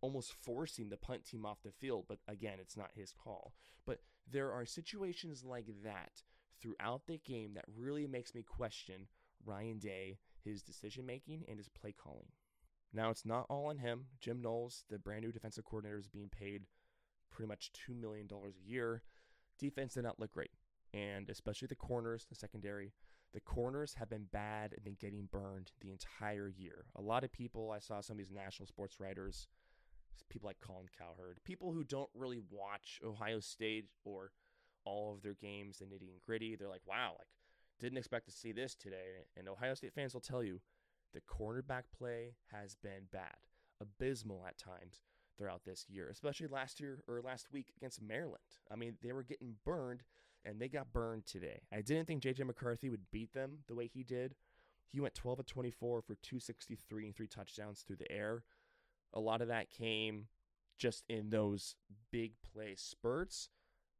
almost 0.00 0.34
forcing 0.42 0.90
the 0.90 0.96
punt 0.96 1.24
team 1.24 1.46
off 1.46 1.62
the 1.64 1.72
field, 1.72 2.04
but 2.08 2.18
again, 2.28 2.58
it's 2.60 2.76
not 2.76 2.90
his 2.94 3.12
call. 3.12 3.54
But 3.86 4.00
there 4.30 4.52
are 4.52 4.66
situations 4.66 5.44
like 5.44 5.66
that 5.82 6.22
throughout 6.60 7.02
the 7.06 7.18
game 7.18 7.54
that 7.54 7.64
really 7.76 8.06
makes 8.06 8.34
me 8.34 8.42
question 8.42 9.08
Ryan 9.44 9.78
Day, 9.78 10.18
his 10.44 10.62
decision 10.62 11.06
making, 11.06 11.44
and 11.48 11.58
his 11.58 11.68
play 11.68 11.92
calling. 11.92 12.26
Now, 12.92 13.10
it's 13.10 13.26
not 13.26 13.46
all 13.48 13.66
on 13.66 13.78
him. 13.78 14.06
Jim 14.20 14.40
Knowles, 14.40 14.84
the 14.88 14.98
brand 14.98 15.22
new 15.22 15.32
defensive 15.32 15.64
coordinator, 15.64 15.98
is 15.98 16.08
being 16.08 16.30
paid 16.30 16.62
pretty 17.30 17.48
much 17.48 17.70
$2 17.88 17.98
million 18.00 18.28
a 18.32 18.68
year. 18.70 19.02
Defense 19.58 19.94
did 19.94 20.04
not 20.04 20.18
look 20.20 20.32
great, 20.32 20.50
and 20.94 21.28
especially 21.28 21.68
the 21.68 21.74
corners, 21.74 22.26
the 22.28 22.34
secondary. 22.34 22.92
The 23.34 23.40
corners 23.40 23.94
have 23.98 24.08
been 24.08 24.26
bad 24.32 24.72
and 24.72 24.84
been 24.84 24.96
getting 24.98 25.28
burned 25.30 25.72
the 25.80 25.90
entire 25.90 26.48
year. 26.48 26.86
A 26.96 27.02
lot 27.02 27.24
of 27.24 27.32
people, 27.32 27.70
I 27.70 27.80
saw 27.80 28.00
some 28.00 28.14
of 28.14 28.18
these 28.18 28.32
national 28.32 28.66
sports 28.66 28.98
writers, 28.98 29.48
people 30.30 30.46
like 30.46 30.60
Colin 30.60 30.86
Cowherd, 30.96 31.38
people 31.44 31.72
who 31.72 31.84
don't 31.84 32.08
really 32.14 32.40
watch 32.50 33.00
Ohio 33.04 33.40
State 33.40 33.86
or 34.04 34.30
all 34.86 35.12
of 35.14 35.22
their 35.22 35.34
games, 35.34 35.78
the 35.78 35.84
nitty 35.84 36.10
and 36.10 36.22
gritty. 36.24 36.56
They're 36.56 36.68
like, 36.68 36.86
wow, 36.86 37.12
like 37.18 37.28
didn't 37.78 37.98
expect 37.98 38.26
to 38.26 38.32
see 38.32 38.52
this 38.52 38.74
today. 38.74 39.24
And 39.36 39.48
Ohio 39.48 39.74
State 39.74 39.92
fans 39.92 40.14
will 40.14 40.20
tell 40.20 40.42
you 40.42 40.60
the 41.12 41.20
cornerback 41.20 41.82
play 41.96 42.34
has 42.52 42.74
been 42.74 43.08
bad, 43.12 43.36
abysmal 43.80 44.44
at 44.46 44.58
times 44.58 45.02
throughout 45.36 45.64
this 45.64 45.84
year, 45.88 46.08
especially 46.10 46.46
last 46.46 46.80
year 46.80 47.02
or 47.06 47.20
last 47.20 47.52
week 47.52 47.66
against 47.76 48.00
Maryland. 48.00 48.40
I 48.70 48.76
mean, 48.76 48.96
they 49.02 49.12
were 49.12 49.22
getting 49.22 49.56
burned 49.64 50.02
and 50.44 50.60
they 50.60 50.68
got 50.68 50.92
burned 50.92 51.26
today. 51.26 51.60
I 51.72 51.82
didn't 51.82 52.06
think 52.06 52.22
JJ 52.22 52.46
McCarthy 52.46 52.88
would 52.88 53.10
beat 53.10 53.34
them 53.34 53.58
the 53.66 53.74
way 53.74 53.86
he 53.86 54.02
did. 54.02 54.34
He 54.88 55.00
went 55.00 55.14
12 55.14 55.40
of 55.40 55.46
24 55.46 56.02
for 56.02 56.14
263 56.14 57.06
and 57.06 57.14
three 57.14 57.26
touchdowns 57.26 57.80
through 57.80 57.96
the 57.96 58.10
air. 58.10 58.44
A 59.12 59.20
lot 59.20 59.42
of 59.42 59.48
that 59.48 59.70
came 59.70 60.28
just 60.78 61.04
in 61.08 61.30
those 61.30 61.74
big 62.12 62.32
play 62.52 62.74
spurts 62.76 63.48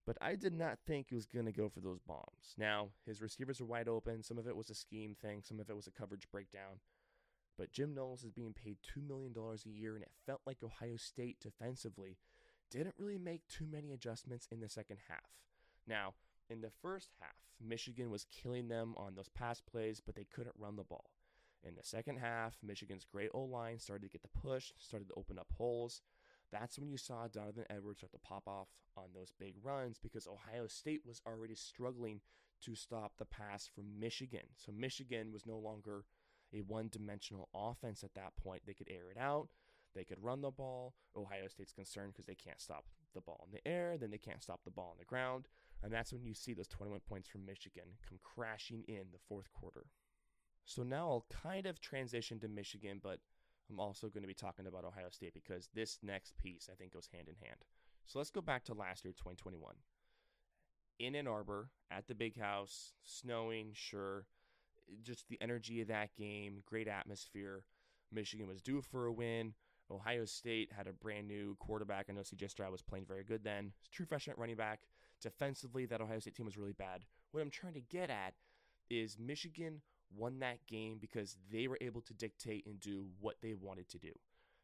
but 0.07 0.17
I 0.21 0.37
did 0.37 0.53
not 0.53 0.79
think 0.87 1.09
he 1.09 1.15
was 1.15 1.27
going 1.27 1.47
to 1.47 1.53
go 1.53 1.69
for 1.69 1.81
those 1.81 1.99
bombs. 2.01 2.55
Now, 2.57 2.89
his 3.05 3.21
receivers 3.21 3.61
are 3.61 3.67
wide 3.67 3.89
open. 3.89 4.23
Some 4.23 4.39
of 4.39 4.47
it 4.47 4.57
was 4.57 4.71
a 4.71 4.75
scheme 4.75 5.17
thing, 5.21 5.43
some 5.43 5.61
of 5.61 5.69
it 5.69 5.77
was 5.77 5.87
a 5.87 5.91
coverage 5.91 6.29
breakdown. 6.31 6.81
But 7.59 7.73
Jim 7.73 7.95
Knowles 7.95 8.23
is 8.23 8.31
being 8.31 8.53
paid 8.53 8.77
$2 8.97 9.07
million 9.07 9.35
a 9.37 9.69
year, 9.69 9.95
and 9.95 10.03
it 10.03 10.13
felt 10.27 10.43
like 10.47 10.63
Ohio 10.63 10.97
State 10.97 11.39
defensively 11.41 12.19
didn't 12.71 12.95
really 12.99 13.19
make 13.19 13.47
too 13.49 13.67
many 13.71 13.93
adjustments 13.93 14.47
in 14.53 14.61
the 14.61 14.69
second 14.69 14.99
half. 15.09 15.31
Now, 15.87 16.15
in 16.51 16.61
the 16.61 16.71
first 16.83 17.11
half, 17.21 17.35
Michigan 17.61 18.11
was 18.11 18.27
killing 18.31 18.69
them 18.69 18.95
on 18.97 19.15
those 19.15 19.29
pass 19.29 19.61
plays, 19.61 20.01
but 20.05 20.15
they 20.15 20.27
couldn't 20.33 20.55
run 20.59 20.77
the 20.77 20.85
ball. 20.85 21.11
In 21.63 21.75
the 21.75 21.83
second 21.83 22.19
half, 22.19 22.57
Michigan's 22.63 23.05
great 23.05 23.31
O 23.35 23.41
line 23.41 23.79
started 23.79 24.07
to 24.07 24.13
get 24.13 24.23
the 24.23 24.41
push, 24.41 24.73
started 24.79 25.09
to 25.09 25.15
open 25.17 25.39
up 25.39 25.49
holes. 25.57 26.03
That's 26.53 26.79
when 26.79 26.89
you 26.89 26.97
saw 26.97 27.27
Donovan 27.29 27.65
Edwards 27.69 28.01
start 28.01 28.13
to 28.13 28.19
pop 28.19 28.47
off 28.47 28.69
on 28.97 29.09
those 29.15 29.33
big 29.39 29.55
runs 29.63 29.99
because 29.99 30.27
Ohio 30.27 30.67
State 30.67 31.03
was 31.05 31.21
already 31.27 31.55
struggling 31.55 32.21
to 32.63 32.75
stop 32.75 33.13
the 33.19 33.25
pass 33.25 33.69
from 33.73 33.99
Michigan. 33.99 34.47
So 34.57 34.73
Michigan 34.73 35.33
was 35.33 35.47
no 35.47 35.59
longer 35.59 36.05
a 36.55 36.61
one 36.61 36.89
dimensional 36.91 37.49
offense 37.55 38.05
at 38.05 38.15
that 38.15 38.37
point. 38.43 38.63
They 38.67 38.75
could 38.75 38.89
air 38.89 39.11
it 39.11 39.21
out, 39.21 39.49
they 39.95 40.05
could 40.05 40.23
run 40.23 40.41
the 40.41 40.51
ball. 40.51 40.95
Ohio 41.17 41.49
State's 41.49 41.73
concerned 41.73 42.13
because 42.13 42.27
they 42.27 42.35
can't 42.35 42.61
stop 42.61 42.85
the 43.15 43.21
ball 43.21 43.47
in 43.47 43.53
the 43.53 43.67
air, 43.71 43.97
then 43.99 44.11
they 44.11 44.19
can't 44.19 44.43
stop 44.43 44.61
the 44.65 44.71
ball 44.71 44.91
on 44.93 44.99
the 44.99 45.05
ground. 45.05 45.49
And 45.83 45.93
that's 45.93 46.13
when 46.13 46.25
you 46.25 46.35
see 46.35 46.55
those 46.55 46.69
21 46.69 47.01
points 47.09 47.29
from 47.29 47.45
Michigan 47.47 47.85
come 48.09 48.19
crashing 48.23 48.85
in 48.89 49.07
the 49.13 49.19
fourth 49.29 49.53
quarter. 49.53 49.87
So 50.65 50.83
now 50.83 51.09
I'll 51.09 51.27
kind 51.31 51.67
of 51.67 51.81
transition 51.81 52.41
to 52.41 52.49
Michigan, 52.49 53.01
but 53.03 53.21
I'm 53.71 53.81
also 53.81 54.09
going 54.09 54.23
to 54.23 54.29
be 54.29 54.35
talking 54.35 54.67
about 54.67 54.85
Ohio 54.85 55.09
State 55.11 55.35
because 55.35 55.69
this 55.75 55.99
next 56.03 56.37
piece 56.39 56.69
I 56.71 56.75
think 56.75 56.93
goes 56.93 57.09
hand 57.13 57.29
in 57.29 57.35
hand. 57.47 57.61
So 58.07 58.19
let's 58.19 58.31
go 58.31 58.41
back 58.41 58.65
to 58.65 58.75
last 58.75 59.05
year, 59.05 59.13
2021. 59.13 59.75
In 60.99 61.15
Ann 61.15 61.27
Arbor, 61.27 61.71
at 61.91 62.07
the 62.07 62.15
big 62.15 62.41
house, 62.41 62.93
snowing, 63.03 63.71
sure. 63.75 64.27
Just 65.03 65.29
the 65.29 65.39
energy 65.41 65.81
of 65.81 65.89
that 65.89 66.15
game, 66.17 66.63
great 66.65 66.89
atmosphere. 66.89 67.65
Michigan 68.13 68.47
was 68.47 68.63
due 68.63 68.81
for 68.81 69.07
a 69.07 69.13
win. 69.13 69.55
Ohio 69.91 70.25
State 70.25 70.71
had 70.77 70.87
a 70.87 70.93
brand 70.93 71.29
new 71.29 71.57
quarterback. 71.59 72.07
I 72.09 72.13
know 72.13 72.23
CJ 72.23 72.51
Stroud 72.51 72.73
was 72.73 72.83
playing 72.83 73.05
very 73.07 73.25
good 73.25 73.45
then. 73.45 73.73
True 73.93 74.07
freshman 74.07 74.37
running 74.39 74.57
back. 74.57 74.81
Defensively, 75.21 75.87
that 75.87 76.01
Ohio 76.01 76.19
State 76.19 76.35
team 76.35 76.47
was 76.47 76.57
really 76.57 76.73
bad. 76.73 77.05
What 77.33 77.43
I'm 77.43 77.51
trying 77.51 77.75
to 77.75 77.81
get 77.81 78.11
at 78.11 78.35
is 78.89 79.19
Michigan 79.19 79.83
won 80.15 80.39
that 80.41 80.67
game 80.67 80.99
because 81.01 81.37
they 81.51 81.69
were 81.69 81.79
able 81.81 82.01
to 82.03 82.15
dictate 82.15 82.67
and 82.67 82.81
do 82.81 83.07
what 83.21 83.37
they 83.43 83.55
wanted 83.55 83.89
to 83.91 83.99
do. 83.99 84.13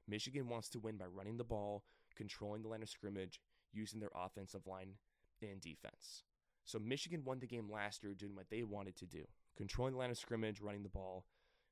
Michigan 0.08 0.48
wants 0.48 0.68
to 0.70 0.80
win 0.80 0.96
by 0.96 1.06
running 1.06 1.36
the 1.36 1.44
ball, 1.44 1.84
controlling 2.16 2.62
the 2.62 2.68
line 2.68 2.82
of 2.82 2.88
scrimmage, 2.88 3.40
using 3.72 4.00
their 4.00 4.10
offensive 4.14 4.66
line 4.66 4.94
and 5.40 5.60
defense. 5.60 6.24
So 6.64 6.78
Michigan 6.78 7.22
won 7.24 7.40
the 7.40 7.46
game 7.46 7.70
last 7.70 8.02
year 8.02 8.14
doing 8.14 8.34
what 8.34 8.50
they 8.50 8.62
wanted 8.62 8.96
to 8.98 9.06
do, 9.06 9.24
controlling 9.56 9.94
the 9.94 9.98
line 9.98 10.10
of 10.10 10.18
scrimmage, 10.18 10.60
running 10.60 10.82
the 10.82 10.88
ball, 10.88 11.24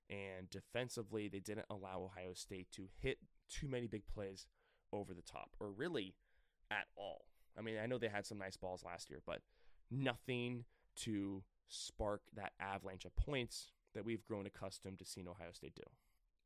and 0.09 0.51
defensively 0.51 1.29
they 1.29 1.39
didn't 1.39 1.67
allow 1.71 2.03
Ohio 2.03 2.35
State 2.35 2.69
to 2.73 2.89
hit 3.01 3.19
too 3.49 3.69
many 3.69 3.87
big 3.87 4.03
plays 4.07 4.47
over 4.93 5.15
the 5.15 5.23
top 5.23 5.51
or 5.61 5.71
really 5.71 6.15
at 6.71 6.87
all. 6.97 7.27
I 7.59 7.63
mean, 7.63 7.77
I 7.83 7.87
know 7.87 7.99
they 7.99 8.09
had 8.09 8.27
some 8.27 8.39
nice 8.39 8.57
balls 8.57 8.85
last 8.85 9.11
year, 9.11 9.21
but 9.25 9.41
nothing 9.91 10.65
to 10.97 11.43
spark 11.71 12.23
that 12.35 12.53
avalanche 12.61 13.05
of 13.05 13.17
points 13.17 13.73
that 13.95 14.05
we've 14.05 14.25
grown 14.25 14.47
accustomed 14.47 14.99
to 14.99 15.05
seeing 15.05 15.29
Ohio 15.29 15.53
State 15.53 15.75
do. 15.75 15.83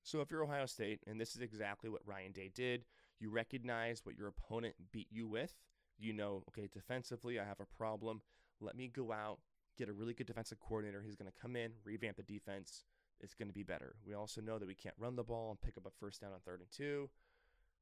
So 0.03 0.21
if 0.21 0.31
you're 0.31 0.45
Ohio 0.45 0.67
State, 0.67 1.01
and 1.07 1.21
this 1.21 1.35
is 1.35 1.43
exactly 1.43 1.89
what 1.91 2.03
Ryan 2.07 2.33
Day 2.33 2.51
did, 2.55 2.85
you 3.19 3.31
recognize 3.31 4.05
what 4.05 4.17
your 4.17 4.29
opponent 4.29 4.75
beat 4.93 5.09
you 5.11 5.27
with. 5.27 5.55
You 5.99 6.13
know, 6.13 6.45
okay, 6.49 6.69
defensively, 6.73 7.41
I 7.41 7.45
have 7.45 7.61
a 7.61 7.77
problem. 7.77 8.21
Let 8.61 8.77
me 8.77 8.89
go 8.89 9.13
out, 9.13 9.39
get 9.79 9.89
a 9.89 9.93
really 9.93 10.13
good 10.13 10.27
defensive 10.27 10.61
coordinator. 10.61 11.03
He's 11.03 11.17
going 11.17 11.31
to 11.31 11.41
come 11.41 11.57
in, 11.57 11.73
revamp 11.85 12.17
the 12.17 12.23
defense. 12.23 12.85
It's 13.21 13.35
going 13.35 13.49
to 13.49 13.55
be 13.55 13.63
better. 13.63 13.95
We 14.07 14.15
also 14.15 14.41
know 14.41 14.59
that 14.59 14.67
we 14.67 14.75
can't 14.75 14.95
run 14.99 15.17
the 15.17 15.23
ball 15.23 15.51
and 15.51 15.61
pick 15.61 15.79
up 15.79 15.87
a 15.87 15.91
first 16.01 16.21
down 16.21 16.33
on 16.33 16.41
third 16.41 16.61
and 16.61 16.71
two. 16.71 17.09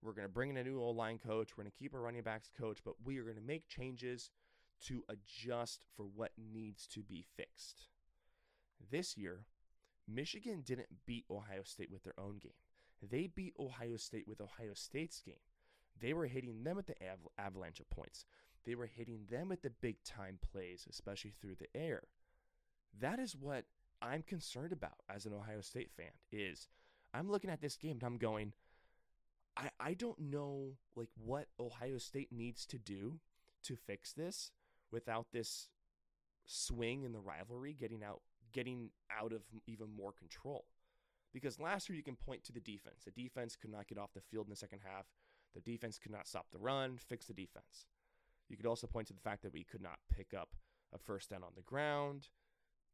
We're 0.03 0.13
going 0.13 0.27
to 0.27 0.33
bring 0.33 0.51
in 0.51 0.57
a 0.57 0.65
new 0.65 0.81
O 0.81 0.91
line 0.91 1.19
coach. 1.19 1.57
We're 1.57 1.65
going 1.65 1.73
to 1.73 1.79
keep 1.79 1.95
our 1.95 2.01
running 2.01 2.23
backs 2.23 2.51
coach, 2.57 2.79
but 2.85 2.95
we 3.05 3.19
are 3.19 3.25
going 3.25 3.37
to 3.37 3.43
make 3.43 3.69
changes 3.69 4.31
to 4.87 5.05
adjust 5.09 5.85
for 5.97 6.05
what 6.05 6.33
needs 6.37 6.87
to 6.89 7.01
be 7.01 7.25
fixed. 7.37 7.89
This 8.91 9.17
year, 9.17 9.47
Michigan 10.09 10.63
didn't 10.65 11.07
beat 11.07 11.25
Ohio 11.31 11.63
State 11.65 11.91
with 11.91 12.03
their 12.03 12.19
own 12.19 12.39
game. 12.39 12.53
They 13.03 13.27
beat 13.27 13.55
Ohio 13.59 13.97
State 13.97 14.29
with 14.29 14.41
Ohio 14.41 14.75
State's 14.75 15.21
game. 15.21 15.35
They 16.01 16.13
were 16.13 16.27
hitting 16.27 16.65
them 16.65 16.77
with 16.77 16.87
the 16.87 16.95
av- 17.03 17.29
avalanche 17.39 17.81
of 17.81 17.91
points. 17.91 18.25
They 18.65 18.75
were 18.75 18.87
hitting 18.87 19.27
them 19.31 19.49
with 19.49 19.63
the 19.63 19.71
big 19.71 20.03
time 20.05 20.39
plays, 20.53 20.87
especially 20.89 21.33
through 21.33 21.57
the 21.57 21.75
air. 21.75 22.05
That 23.01 23.19
is 23.19 23.37
what 23.37 23.65
I'm 24.01 24.23
concerned 24.23 24.73
about 24.73 24.99
as 25.09 25.27
an 25.27 25.33
Ohio 25.33 25.61
State 25.61 25.91
fan 25.97 26.13
is 26.31 26.69
I'm 27.15 27.31
looking 27.31 27.51
at 27.51 27.61
this 27.61 27.77
game 27.77 27.93
and 27.93 28.05
I'm 28.05 28.19
going, 28.19 28.53
I, 29.57 29.71
I 29.81 29.95
don't 29.95 30.19
know 30.19 30.73
like 30.97 31.11
what 31.17 31.49
Ohio 31.59 31.99
State 31.99 32.33
needs 32.33 32.67
to 32.67 32.79
do 32.79 33.19
to 33.65 33.77
fix 33.77 34.13
this 34.13 34.51
without 34.93 35.27
this 35.33 35.69
swing 36.45 37.05
in 37.05 37.13
the 37.13 37.21
rivalry 37.21 37.75
getting 37.79 38.03
out 38.05 38.21
getting 38.53 38.91
out 39.11 39.33
of 39.33 39.43
even 39.67 39.87
more 39.97 40.13
control. 40.13 40.67
Because 41.33 41.59
last 41.59 41.89
year 41.89 41.97
you 41.97 42.03
can 42.03 42.17
point 42.17 42.45
to 42.45 42.53
the 42.53 42.61
defense. 42.61 43.05
The 43.05 43.23
defense 43.23 43.57
could 43.57 43.71
not 43.71 43.89
get 43.89 43.97
off 43.97 44.13
the 44.15 44.21
field 44.21 44.47
in 44.47 44.51
the 44.51 44.57
second 44.57 44.81
half. 44.85 45.07
The 45.55 45.61
defense 45.61 45.99
could 45.99 46.13
not 46.13 46.29
stop 46.29 46.47
the 46.53 46.59
run, 46.59 46.99
fix 46.99 47.27
the 47.27 47.33
defense. 47.33 47.87
You 48.49 48.57
could 48.57 48.67
also 48.67 48.87
point 48.87 49.07
to 49.07 49.15
the 49.15 49.21
fact 49.21 49.43
that 49.43 49.53
we 49.53 49.65
could 49.65 49.81
not 49.81 49.99
pick 50.15 50.35
up 50.35 50.51
a 50.95 50.99
first 50.99 51.31
down 51.31 51.43
on 51.43 51.53
the 51.57 51.63
ground. 51.63 52.29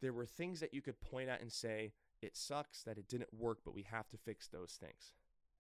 There 0.01 0.13
were 0.13 0.27
things 0.27 0.61
that 0.61 0.73
you 0.73 0.81
could 0.81 1.01
point 1.01 1.29
at 1.29 1.41
and 1.41 1.51
say, 1.51 1.93
it 2.23 2.37
sucks 2.37 2.83
that 2.85 2.99
it 2.99 3.09
didn't 3.09 3.35
work, 3.35 3.59
but 3.65 3.75
we 3.75 3.83
have 3.83 4.09
to 4.11 4.17
fix 4.17 4.47
those 4.47 4.79
things. 4.81 5.13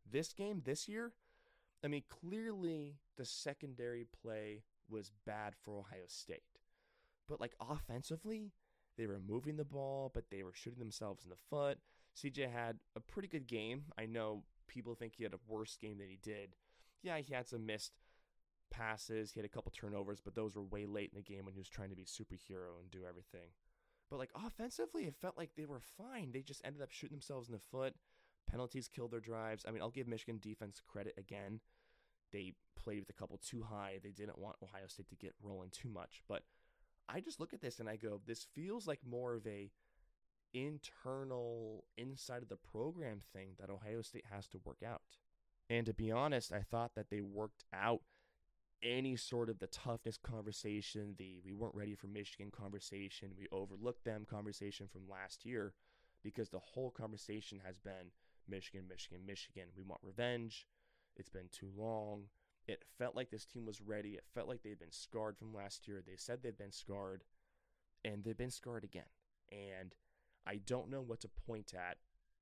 This 0.09 0.33
game, 0.33 0.62
this 0.64 0.88
year, 0.88 1.12
I 1.85 1.88
mean, 1.88 2.02
clearly 2.09 2.97
the 3.16 3.25
secondary 3.25 4.07
play 4.23 4.62
was 4.90 5.12
bad 5.26 5.54
for 5.54 5.78
Ohio 5.78 6.07
State. 6.07 6.42
But 7.28 7.40
like 7.40 7.54
offensively, 7.61 8.52
they 8.97 9.07
were 9.07 9.21
moving 9.21 9.57
the 9.57 9.64
ball, 9.64 10.11
but 10.12 10.30
they 10.30 10.42
were 10.42 10.52
shooting 10.52 10.78
themselves 10.78 11.25
in 11.25 11.30
the 11.30 11.37
foot. 11.37 11.78
CJ 12.16 12.50
had 12.50 12.78
a 12.97 13.00
pretty 13.00 13.28
good 13.28 13.47
game. 13.47 13.85
I 13.99 14.07
know 14.07 14.42
people 14.66 14.95
think 14.95 15.14
he 15.14 15.25
had 15.25 15.35
a 15.35 15.40
worse 15.47 15.76
game 15.76 15.99
than 15.99 16.09
he 16.09 16.18
did. 16.23 16.57
Yeah, 17.02 17.18
he 17.18 17.33
had 17.33 17.47
some 17.47 17.66
missed 17.66 17.92
passes. 18.71 19.33
He 19.33 19.40
had 19.40 19.45
a 19.47 19.49
couple 19.49 19.71
turnovers, 19.71 20.21
but 20.21 20.35
those 20.35 20.57
were 20.57 20.62
way 20.62 20.87
late 20.87 21.11
in 21.12 21.16
the 21.16 21.23
game 21.23 21.45
when 21.45 21.54
he 21.54 21.61
was 21.61 21.68
trying 21.68 21.90
to 21.90 21.97
be 21.97 22.04
superhero 22.04 22.80
and 22.80 22.90
do 22.90 23.04
everything. 23.09 23.50
But 24.11 24.18
like 24.18 24.30
offensively, 24.35 25.04
it 25.04 25.14
felt 25.21 25.37
like 25.37 25.50
they 25.57 25.66
were 25.66 25.80
fine. 25.80 26.33
They 26.33 26.42
just 26.42 26.62
ended 26.64 26.83
up 26.83 26.90
shooting 26.90 27.16
themselves 27.16 27.49
in 27.49 27.54
the 27.54 27.61
foot. 27.71 27.95
Penalties 28.50 28.88
killed 28.88 29.11
their 29.11 29.21
drives. 29.21 29.64
I 29.68 29.71
mean, 29.71 29.83
I'll 29.83 29.90
give 29.90 30.09
Michigan 30.09 30.38
defense 30.40 30.80
credit 30.85 31.14
again. 31.18 31.61
They 32.33 32.55
played 32.77 33.01
with 33.01 33.11
a 33.11 33.15
couple 33.15 33.39
too 33.39 33.63
high. 33.63 33.99
They 34.03 34.11
didn't 34.11 34.39
want 34.39 34.57
Ohio 34.63 34.87
State 34.87 35.09
to 35.09 35.17
get 35.17 35.35
rolling 35.43 35.71
too 35.71 35.89
much. 35.89 36.23
But 36.29 36.43
I 37.09 37.21
just 37.21 37.41
look 37.41 37.55
at 37.55 37.61
this 37.61 37.81
and 37.81 37.89
I 37.89 37.97
go, 37.97 38.21
this 38.27 38.47
feels 38.55 38.87
like 38.87 39.01
more 39.09 39.35
of 39.35 39.47
a 39.47 39.71
internal 40.55 41.85
inside 41.97 42.43
of 42.43 42.49
the 42.49 42.57
program 42.57 43.21
thing 43.33 43.51
that 43.59 43.71
Ohio 43.71 44.03
State 44.03 44.25
has 44.31 44.47
to 44.49 44.61
work 44.65 44.83
out. 44.87 45.03
And 45.71 45.87
to 45.87 45.95
be 45.95 46.11
honest, 46.11 46.53
I 46.53 46.63
thought 46.63 46.95
that 46.95 47.11
they 47.11 47.21
worked 47.21 47.65
out 47.73 48.01
any 48.83 49.17
sort 49.17 49.51
of 49.51 49.59
the 49.59 49.67
toughness 49.67 50.17
conversation, 50.17 51.15
the 51.19 51.41
we 51.45 51.53
weren't 51.53 51.75
ready 51.75 51.95
for 51.95 52.07
Michigan 52.07 52.51
conversation, 52.51 53.33
we 53.37 53.47
overlooked 53.53 54.05
them 54.05 54.25
conversation 54.29 54.87
from 54.87 55.09
last 55.09 55.45
year 55.45 55.75
because 56.23 56.49
the 56.49 56.59
whole 56.59 56.91
conversation 56.91 57.61
has 57.65 57.79
been 57.79 58.13
Michigan, 58.49 58.85
Michigan, 58.89 59.21
Michigan. 59.27 59.69
We 59.77 59.83
want 59.83 60.01
revenge. 60.03 60.67
It's 61.19 61.29
been 61.29 61.49
too 61.51 61.71
long. 61.77 62.25
It 62.67 62.85
felt 62.99 63.17
like 63.17 63.31
this 63.31 63.47
team 63.47 63.65
was 63.67 63.81
ready. 63.81 64.11
It 64.11 64.25
felt 64.35 64.49
like 64.49 64.63
they'd 64.63 64.79
been 64.79 64.93
scarred 64.93 65.37
from 65.37 65.55
last 65.55 65.89
year. 65.89 66.03
They 66.07 66.17
said 66.17 66.43
they'd 66.43 66.57
been 66.57 66.73
scarred, 66.73 67.25
and 68.05 68.23
they've 68.23 68.37
been 68.37 68.51
scarred 68.51 68.85
again. 68.85 69.09
And 69.51 69.95
I 70.47 70.57
don't 70.67 70.91
know 70.91 71.01
what 71.01 71.21
to 71.21 71.29
point 71.47 71.73
at 71.75 71.97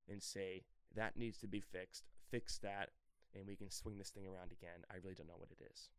and 0.08 0.22
say 0.22 0.64
that 0.94 1.16
needs 1.16 1.38
to 1.38 1.46
be 1.46 1.60
fixed. 1.60 2.04
Fix 2.30 2.58
that, 2.58 2.90
and 3.34 3.46
we 3.46 3.56
can 3.56 3.70
swing 3.70 3.98
this 3.98 4.10
thing 4.10 4.26
around 4.26 4.52
again. 4.52 4.84
I 4.90 4.96
really 4.96 5.14
don't 5.14 5.28
know 5.28 5.38
what 5.38 5.50
it 5.50 5.64
is. 5.72 5.90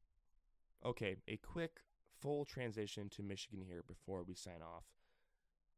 Okay, 0.86 1.16
a 1.28 1.38
quick 1.38 1.80
full 2.22 2.46
transition 2.46 3.10
to 3.10 3.24
Michigan 3.24 3.64
here 3.66 3.84
before 3.88 4.24
we 4.24 4.36
sign 4.36 4.62
off. 4.62 4.84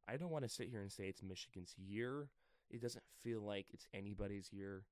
I 0.08 0.18
don't 0.18 0.32
want 0.32 0.44
to 0.44 0.50
sit 0.50 0.70
here 0.70 0.82
and 0.82 0.92
say 0.92 1.04
it's 1.06 1.22
Michigan's 1.22 1.76
year. 1.78 2.30
It 2.70 2.82
doesn't 2.82 3.04
feel 3.22 3.42
like 3.42 3.68
it's 3.74 3.88
anybody's 3.94 4.52
year. 4.52 4.84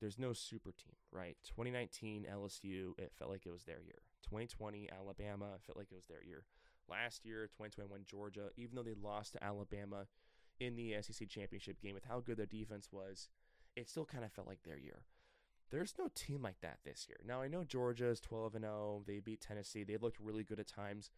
There's 0.00 0.18
no 0.18 0.32
super 0.32 0.72
team, 0.72 0.94
right? 1.12 1.36
2019 1.46 2.26
LSU, 2.32 2.98
it 2.98 3.12
felt 3.18 3.30
like 3.30 3.44
it 3.44 3.52
was 3.52 3.64
their 3.64 3.82
year. 3.82 4.00
2020 4.22 4.88
Alabama, 4.90 5.46
it 5.54 5.62
felt 5.66 5.76
like 5.76 5.88
it 5.90 5.94
was 5.94 6.06
their 6.06 6.24
year. 6.24 6.44
Last 6.88 7.24
year, 7.24 7.42
2021 7.46 8.00
Georgia, 8.06 8.48
even 8.56 8.74
though 8.74 8.82
they 8.82 8.94
lost 8.94 9.32
to 9.34 9.44
Alabama 9.44 10.06
in 10.58 10.76
the 10.76 10.96
SEC 11.00 11.28
championship 11.28 11.80
game 11.80 11.94
with 11.94 12.04
how 12.04 12.20
good 12.20 12.38
their 12.38 12.46
defense 12.46 12.88
was, 12.90 13.28
it 13.76 13.88
still 13.88 14.04
kind 14.04 14.24
of 14.24 14.32
felt 14.32 14.48
like 14.48 14.62
their 14.62 14.78
year. 14.78 15.04
There's 15.70 15.94
no 15.98 16.08
team 16.14 16.42
like 16.42 16.60
that 16.62 16.78
this 16.84 17.06
year. 17.08 17.18
Now 17.24 17.42
I 17.42 17.48
know 17.48 17.62
Georgia 17.62 18.08
is 18.08 18.20
12 18.20 18.56
and 18.56 18.64
0. 18.64 19.04
They 19.06 19.20
beat 19.20 19.40
Tennessee. 19.40 19.84
They've 19.84 20.02
looked 20.02 20.18
really 20.18 20.42
good 20.42 20.58
at 20.58 20.66
times. 20.66 21.10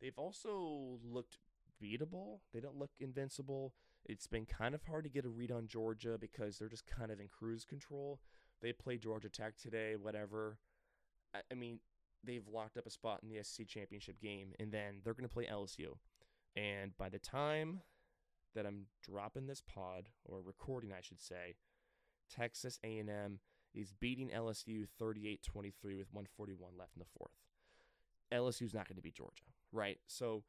They've 0.00 0.18
also 0.18 0.98
looked 1.04 1.38
beatable. 1.82 2.40
They 2.52 2.60
don't 2.60 2.78
look 2.78 2.90
invincible. 2.98 3.74
It's 4.06 4.26
been 4.26 4.46
kind 4.46 4.74
of 4.74 4.82
hard 4.84 5.04
to 5.04 5.10
get 5.10 5.24
a 5.24 5.28
read 5.28 5.52
on 5.52 5.66
Georgia 5.66 6.16
because 6.18 6.58
they're 6.58 6.68
just 6.68 6.86
kind 6.86 7.10
of 7.10 7.20
in 7.20 7.28
cruise 7.28 7.64
control. 7.64 8.20
They 8.62 8.72
play 8.72 8.96
Georgia 8.96 9.28
Tech 9.28 9.56
today, 9.56 9.94
whatever. 10.00 10.58
I, 11.34 11.40
I 11.50 11.54
mean, 11.54 11.80
they've 12.24 12.46
locked 12.46 12.76
up 12.76 12.86
a 12.86 12.90
spot 12.90 13.20
in 13.22 13.28
the 13.28 13.42
SEC 13.42 13.66
championship 13.66 14.20
game, 14.20 14.52
and 14.58 14.72
then 14.72 15.00
they're 15.02 15.14
going 15.14 15.28
to 15.28 15.32
play 15.32 15.46
LSU. 15.50 15.96
And 16.56 16.96
by 16.98 17.08
the 17.08 17.18
time 17.18 17.80
that 18.54 18.66
I'm 18.66 18.86
dropping 19.02 19.46
this 19.46 19.62
pod 19.62 20.08
or 20.24 20.40
recording, 20.42 20.92
I 20.92 21.00
should 21.00 21.20
say, 21.20 21.54
Texas 22.34 22.78
A&M 22.84 23.38
is 23.74 23.92
beating 23.92 24.30
LSU 24.30 24.86
38-23 25.00 25.38
with 25.96 26.12
141 26.12 26.72
left 26.78 26.96
in 26.96 27.00
the 27.00 27.06
fourth. 27.16 27.30
LSU's 28.32 28.74
not 28.74 28.88
going 28.88 28.96
to 28.96 29.02
beat 29.02 29.14
Georgia, 29.14 29.44
right? 29.72 29.98
So 30.06 30.42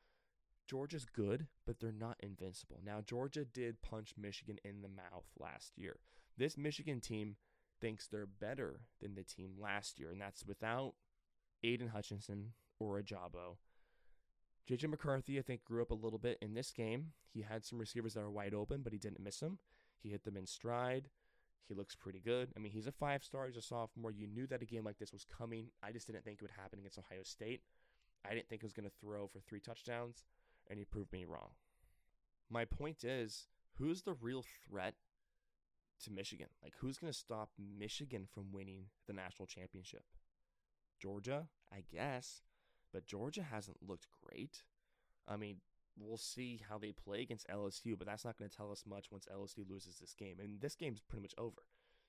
Georgia's 0.72 1.06
good, 1.06 1.48
but 1.68 1.82
they're 1.82 1.92
not 1.92 2.16
invincible. 2.22 2.80
Now 2.82 3.01
Georgia 3.06 3.44
did 3.44 3.82
punch 3.82 4.13
Michigan 4.18 4.58
in 4.63 4.82
the 4.82 4.88
mouth 4.88 5.25
last 5.38 5.78
year. 5.78 5.98
This 6.38 6.58
Michigan 6.58 7.01
team 7.01 7.36
thinks 7.82 8.08
they're 8.08 8.25
better 8.25 8.80
than 9.01 9.16
the 9.16 9.24
team 9.24 9.56
last 9.60 10.00
year, 10.00 10.12
and 10.12 10.22
that's 10.22 10.46
without 10.46 10.94
Aidan 11.62 11.90
Hutchinson 11.90 12.54
or 12.80 13.01
Ojabo. 13.01 13.58
JJ 14.70 14.90
McCarthy, 14.90 15.38
I 15.38 15.42
think, 15.42 15.66
grew 15.66 15.82
up 15.82 15.92
a 15.92 15.96
little 15.96 16.20
bit 16.20 16.38
in 16.42 16.54
this 16.54 16.72
game. 16.72 17.08
He 17.34 17.42
had 17.42 17.66
some 17.66 17.78
receivers 17.78 18.13
that 18.13 18.22
were 18.22 18.32
wide 18.32 18.54
open, 18.54 18.82
but 18.82 18.94
he 18.94 19.00
didn't 19.00 19.20
miss 19.20 19.40
them. 19.40 19.60
He 20.01 20.10
hit 20.10 20.24
them 20.24 20.38
in 20.38 20.48
stride. 20.48 21.10
He 21.68 21.74
looks 21.74 21.96
pretty 21.96 22.22
good. 22.22 22.48
I 22.56 22.60
mean, 22.62 22.72
he's 22.72 22.88
a 22.88 22.94
five 22.94 23.25
star. 23.25 23.46
He's 23.48 23.58
a 23.58 23.62
sophomore. 23.62 24.12
You 24.12 24.28
knew 24.28 24.48
that 24.48 24.62
a 24.62 24.66
game 24.66 24.86
like 24.86 25.00
this 25.00 25.12
was 25.12 25.25
coming. 25.25 25.68
I 25.84 25.92
just 25.92 26.08
didn't 26.08 26.24
think 26.24 26.38
it 26.38 26.44
would 26.44 26.51
happen 26.51 26.80
against 26.80 26.98
Ohio 26.98 27.24
State. 27.24 27.62
I 28.24 28.34
didn't 28.34 28.48
think 28.48 28.62
he 28.62 28.66
was 28.66 28.74
going 28.74 28.90
to 28.90 28.96
throw 29.01 29.28
for 29.28 29.40
three 29.40 29.60
touchdowns, 29.60 30.24
and 30.72 30.80
he 30.80 30.86
proved 30.86 31.12
me 31.12 31.25
wrong. 31.25 31.50
My 32.50 32.63
point 32.63 33.04
is, 33.04 33.48
who's 33.78 34.04
the 34.04 34.13
real 34.13 34.44
threat 34.68 34.96
to 36.04 36.12
Michigan? 36.12 36.48
Like, 36.63 36.74
who's 36.80 36.98
going 36.98 37.12
to 37.12 37.18
stop 37.18 37.50
Michigan 37.78 38.25
from 38.34 38.54
winning 38.54 38.86
the 39.06 39.13
national 39.13 39.48
championship? 39.48 40.06
Georgia, 41.00 41.48
I 41.72 41.84
guess, 41.92 42.42
but 42.94 43.06
Georgia 43.06 43.44
hasn't 43.44 43.78
looked 43.86 44.08
great. 44.24 44.63
I 45.28 45.36
mean, 45.36 45.58
we'll 46.00 46.18
see 46.18 46.62
how 46.70 46.78
they 46.78 46.94
play 46.94 47.22
against 47.22 47.50
LSU, 47.50 47.98
but 47.98 48.08
that's 48.08 48.24
not 48.24 48.38
going 48.38 48.50
to 48.50 48.56
tell 48.56 48.72
us 48.72 48.86
much 48.88 49.12
once 49.12 49.28
LSU 49.34 49.70
loses 49.70 50.00
this 50.00 50.13
game. 50.13 50.38
And 50.40 50.62
this 50.62 50.75
game's 50.75 51.01
pretty 51.01 51.22
much 51.22 51.36
over. 51.38 51.63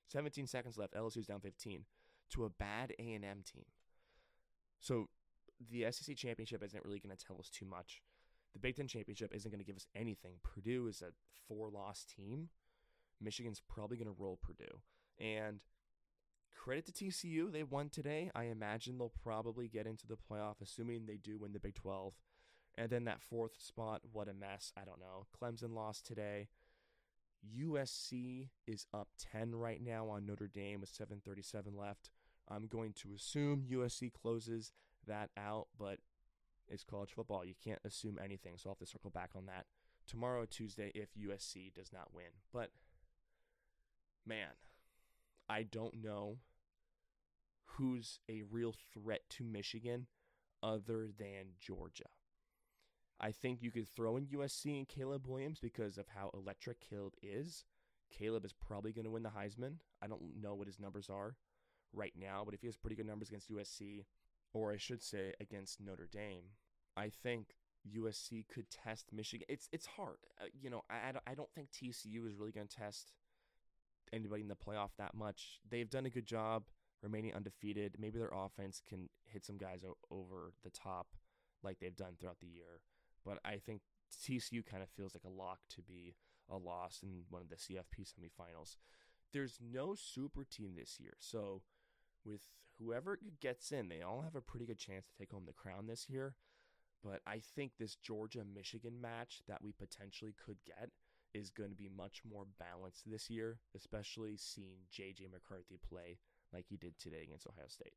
17 0.09 0.47
seconds 0.47 0.79
left. 0.79 0.95
LSU's 0.95 1.27
down 1.27 1.41
15 1.41 1.85
to 2.35 2.45
a 2.45 2.51
bad 2.51 2.93
A&M 2.99 3.43
team. 3.45 3.65
So 4.81 5.09
the 5.71 5.87
SEC 5.91 6.17
championship 6.17 6.63
isn't 6.63 6.85
really 6.85 7.01
going 7.01 7.17
to 7.17 7.25
tell 7.25 7.39
us 7.39 7.49
too 7.49 7.67
much. 7.67 8.03
The 8.53 8.59
Big 8.59 8.77
Ten 8.77 8.87
championship 8.87 9.33
isn't 9.35 9.51
going 9.51 9.61
to 9.61 9.67
give 9.67 9.77
us 9.77 9.87
anything. 9.95 10.35
Purdue 10.43 10.87
is 10.87 11.03
a 11.03 11.13
four-loss 11.49 12.05
team. 12.05 12.49
Michigan's 13.21 13.63
probably 13.67 13.97
going 13.97 14.13
to 14.13 14.23
roll 14.23 14.39
Purdue. 14.43 14.81
And 15.19 15.61
credit 16.55 16.87
to 16.87 16.93
TCU, 16.93 17.51
they 17.51 17.63
won 17.63 17.89
today. 17.89 18.31
I 18.35 18.45
imagine 18.45 18.99
they'll 18.99 19.13
probably 19.23 19.69
get 19.69 19.87
into 19.87 20.07
the 20.07 20.17
playoff, 20.17 20.61
assuming 20.61 21.07
they 21.07 21.17
do 21.17 21.39
win 21.39 21.53
the 21.53 21.61
Big 21.61 21.75
12. 21.75 22.15
And 22.77 22.91
then 22.91 23.05
that 23.05 23.23
fourth 23.23 23.61
spot, 23.61 24.03
what 24.13 24.29
a 24.29 24.35
mess. 24.35 24.73
I 24.77 24.85
don't 24.85 25.01
know. 25.01 25.27
Clemson 25.41 25.75
lost 25.75 26.07
today. 26.07 26.49
USC 27.59 28.49
is 28.67 28.87
up 28.95 29.09
10 29.33 29.55
right 29.55 29.83
now 29.83 30.09
on 30.09 30.27
Notre 30.27 30.49
Dame 30.49 30.81
with 30.81 30.89
737 30.91 31.77
left. 31.77 32.11
I'm 32.49 32.67
going 32.67 32.93
to 32.95 33.15
assume 33.15 33.67
USC 33.71 34.13
closes 34.13 34.73
that 35.07 35.31
out, 35.37 35.69
but 35.79 35.99
it's 36.69 36.85
college 36.85 37.13
football. 37.13 37.45
You 37.45 37.55
can't 37.63 37.81
assume 37.85 38.19
anything, 38.23 38.55
so 38.57 38.69
I'll 38.69 38.75
have 38.75 38.87
to 38.87 38.91
circle 38.91 39.11
back 39.11 39.31
on 39.37 39.47
that 39.47 39.67
tomorrow, 40.07 40.45
Tuesday, 40.47 40.91
if 40.95 41.09
USC 41.15 41.73
does 41.75 41.93
not 41.93 42.15
win. 42.15 42.27
But 42.53 42.71
man, 44.27 44.49
I 45.49 45.63
don't 45.63 46.03
know 46.03 46.39
who's 47.77 48.21
a 48.29 48.43
real 48.51 48.75
threat 48.93 49.23
to 49.31 49.45
Michigan 49.45 50.07
other 50.63 51.09
than 51.17 51.57
Georgia. 51.59 52.09
I 53.21 53.31
think 53.31 53.63
you 53.63 53.71
could 53.71 53.89
throw 53.89 54.17
in 54.17 54.27
USC 54.27 54.77
and 54.77 54.89
Caleb 54.89 55.27
Williams 55.27 55.61
because 55.61 55.97
of 55.97 56.07
how 56.09 56.31
electric 56.35 56.81
Caleb 56.81 57.15
is. 57.23 57.65
Caleb 58.11 58.45
is 58.45 58.53
probably 58.53 58.93
going 58.93 59.05
to 59.05 59.11
win 59.11 59.23
the 59.23 59.31
Heisman. 59.31 59.77
I 60.03 60.09
don't 60.09 60.23
know 60.41 60.55
what 60.55 60.67
his 60.67 60.81
numbers 60.81 61.09
are 61.09 61.37
right 61.93 62.13
now, 62.19 62.43
but 62.45 62.55
if 62.55 62.61
he 62.61 62.67
has 62.67 62.77
pretty 62.77 62.97
good 62.97 63.07
numbers 63.07 63.29
against 63.29 63.51
USC, 63.51 64.05
or 64.53 64.73
I 64.73 64.77
should 64.77 65.03
say 65.03 65.33
against 65.41 65.81
Notre 65.81 66.09
Dame, 66.11 66.45
I 66.97 67.11
think 67.11 67.55
USC 67.89 68.47
could 68.49 68.71
test 68.71 69.07
Michigan. 69.13 69.47
It's 69.49 69.69
it's 69.73 69.87
hard, 69.87 70.19
uh, 70.41 70.47
you 70.53 70.71
know. 70.71 70.83
I, 70.91 71.13
I 71.27 71.35
don't 71.35 71.51
think 71.55 71.71
TCU 71.71 72.27
is 72.27 72.37
really 72.37 72.53
going 72.53 72.69
to 72.69 72.77
test 72.77 73.13
anybody 74.13 74.43
in 74.43 74.49
the 74.49 74.55
playoff 74.55 74.91
that 74.99 75.15
much. 75.15 75.61
They've 75.69 75.89
done 75.91 76.07
a 76.07 76.11
good 76.11 76.27
job 76.27 76.65
remaining 77.03 77.35
undefeated. 77.35 77.97
Maybe 77.99 78.19
their 78.19 78.31
offense 78.33 78.81
can 78.87 79.09
hit 79.25 79.45
some 79.45 79.59
guys 79.59 79.85
o- 79.85 79.97
over 80.11 80.53
the 80.63 80.71
top 80.71 81.09
like 81.63 81.79
they've 81.81 81.97
done 81.97 82.15
throughout 82.19 82.41
the 82.41 82.47
year. 82.47 82.81
But 83.25 83.39
I 83.45 83.57
think 83.57 83.83
TCU 84.13 84.65
kind 84.65 84.83
of 84.83 84.89
feels 84.91 85.15
like 85.15 85.25
a 85.25 85.29
lock 85.29 85.59
to 85.71 85.83
be 85.83 86.15
a 86.51 86.57
loss 86.57 87.01
in 87.03 87.25
one 87.31 87.43
of 87.43 87.49
the 87.49 87.57
CFP 87.57 88.07
semifinals. 88.07 88.77
There's 89.33 89.59
no 89.61 89.95
super 89.95 90.45
team 90.45 90.75
this 90.77 90.99
year. 91.01 91.15
So 91.19 91.63
with 92.25 92.49
whoever 92.79 93.19
gets 93.41 93.73
in, 93.73 93.89
they 93.89 94.03
all 94.03 94.23
have 94.23 94.35
a 94.35 94.41
pretty 94.41 94.67
good 94.67 94.79
chance 94.79 95.07
to 95.07 95.15
take 95.19 95.33
home 95.33 95.45
the 95.47 95.53
crown 95.53 95.87
this 95.87 96.09
year. 96.09 96.35
But 97.05 97.21
I 97.27 97.41
think 97.55 97.73
this 97.79 97.97
Georgia 97.97 98.45
Michigan 98.45 99.01
match 99.01 99.43
that 99.49 99.63
we 99.63 99.73
potentially 99.73 100.35
could 100.45 100.59
get 100.65 100.91
is 101.35 101.51
going 101.51 101.71
to 101.71 101.77
be 101.77 101.89
much 101.89 102.23
more 102.29 102.47
balanced 102.59 103.11
this 103.11 103.31
year, 103.31 103.59
especially 103.75 104.37
seeing 104.37 104.87
JJ 104.93 105.33
McCarthy 105.33 105.79
play 105.89 106.19
like 106.53 106.67
he 106.69 106.77
did 106.77 106.99
today 106.99 107.23
against 107.23 107.47
Ohio 107.47 107.67
State. 107.69 107.95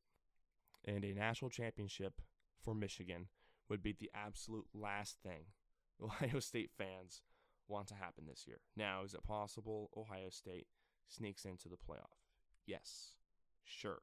And 0.84 1.04
a 1.04 1.12
national 1.12 1.50
championship 1.50 2.14
for 2.62 2.74
Michigan 2.74 3.28
would 3.68 3.82
be 3.82 3.92
the 3.92 4.10
absolute 4.14 4.66
last 4.74 5.18
thing 5.22 5.46
Ohio 6.02 6.40
State 6.40 6.70
fans 6.76 7.22
want 7.68 7.88
to 7.88 7.94
happen 7.94 8.24
this 8.26 8.44
year. 8.46 8.60
Now, 8.76 9.02
is 9.04 9.14
it 9.14 9.24
possible 9.24 9.90
Ohio 9.96 10.30
State 10.30 10.66
sneaks 11.08 11.44
into 11.44 11.68
the 11.68 11.76
playoff? 11.76 12.18
Yes, 12.66 13.14
sure. 13.64 14.00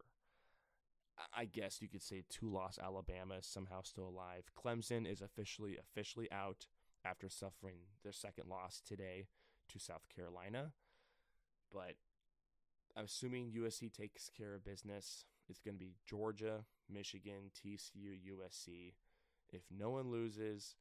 I 1.35 1.45
guess 1.45 1.81
you 1.81 1.87
could 1.87 2.01
say 2.01 2.23
two 2.29 2.49
loss 2.49 2.79
Alabama 2.81 3.35
is 3.35 3.45
somehow 3.45 3.81
still 3.83 4.07
alive. 4.07 4.43
Clemson 4.57 5.09
is 5.09 5.21
officially 5.21 5.77
officially 5.77 6.31
out 6.31 6.67
after 7.05 7.29
suffering 7.29 7.77
their 8.03 8.11
second 8.11 8.49
loss 8.49 8.81
today 8.85 9.27
to 9.69 9.79
South 9.79 10.07
Carolina. 10.13 10.71
But 11.71 11.95
I'm 12.95 13.05
assuming 13.05 13.51
USC 13.51 13.91
takes 13.91 14.29
care 14.29 14.55
of 14.55 14.65
business. 14.65 15.25
It's 15.49 15.59
going 15.59 15.75
to 15.75 15.79
be 15.79 15.95
Georgia, 16.05 16.65
Michigan, 16.89 17.51
TCU, 17.55 18.17
USC. 18.31 18.93
If 19.49 19.63
no 19.75 19.91
one 19.91 20.09
loses, 20.09 20.75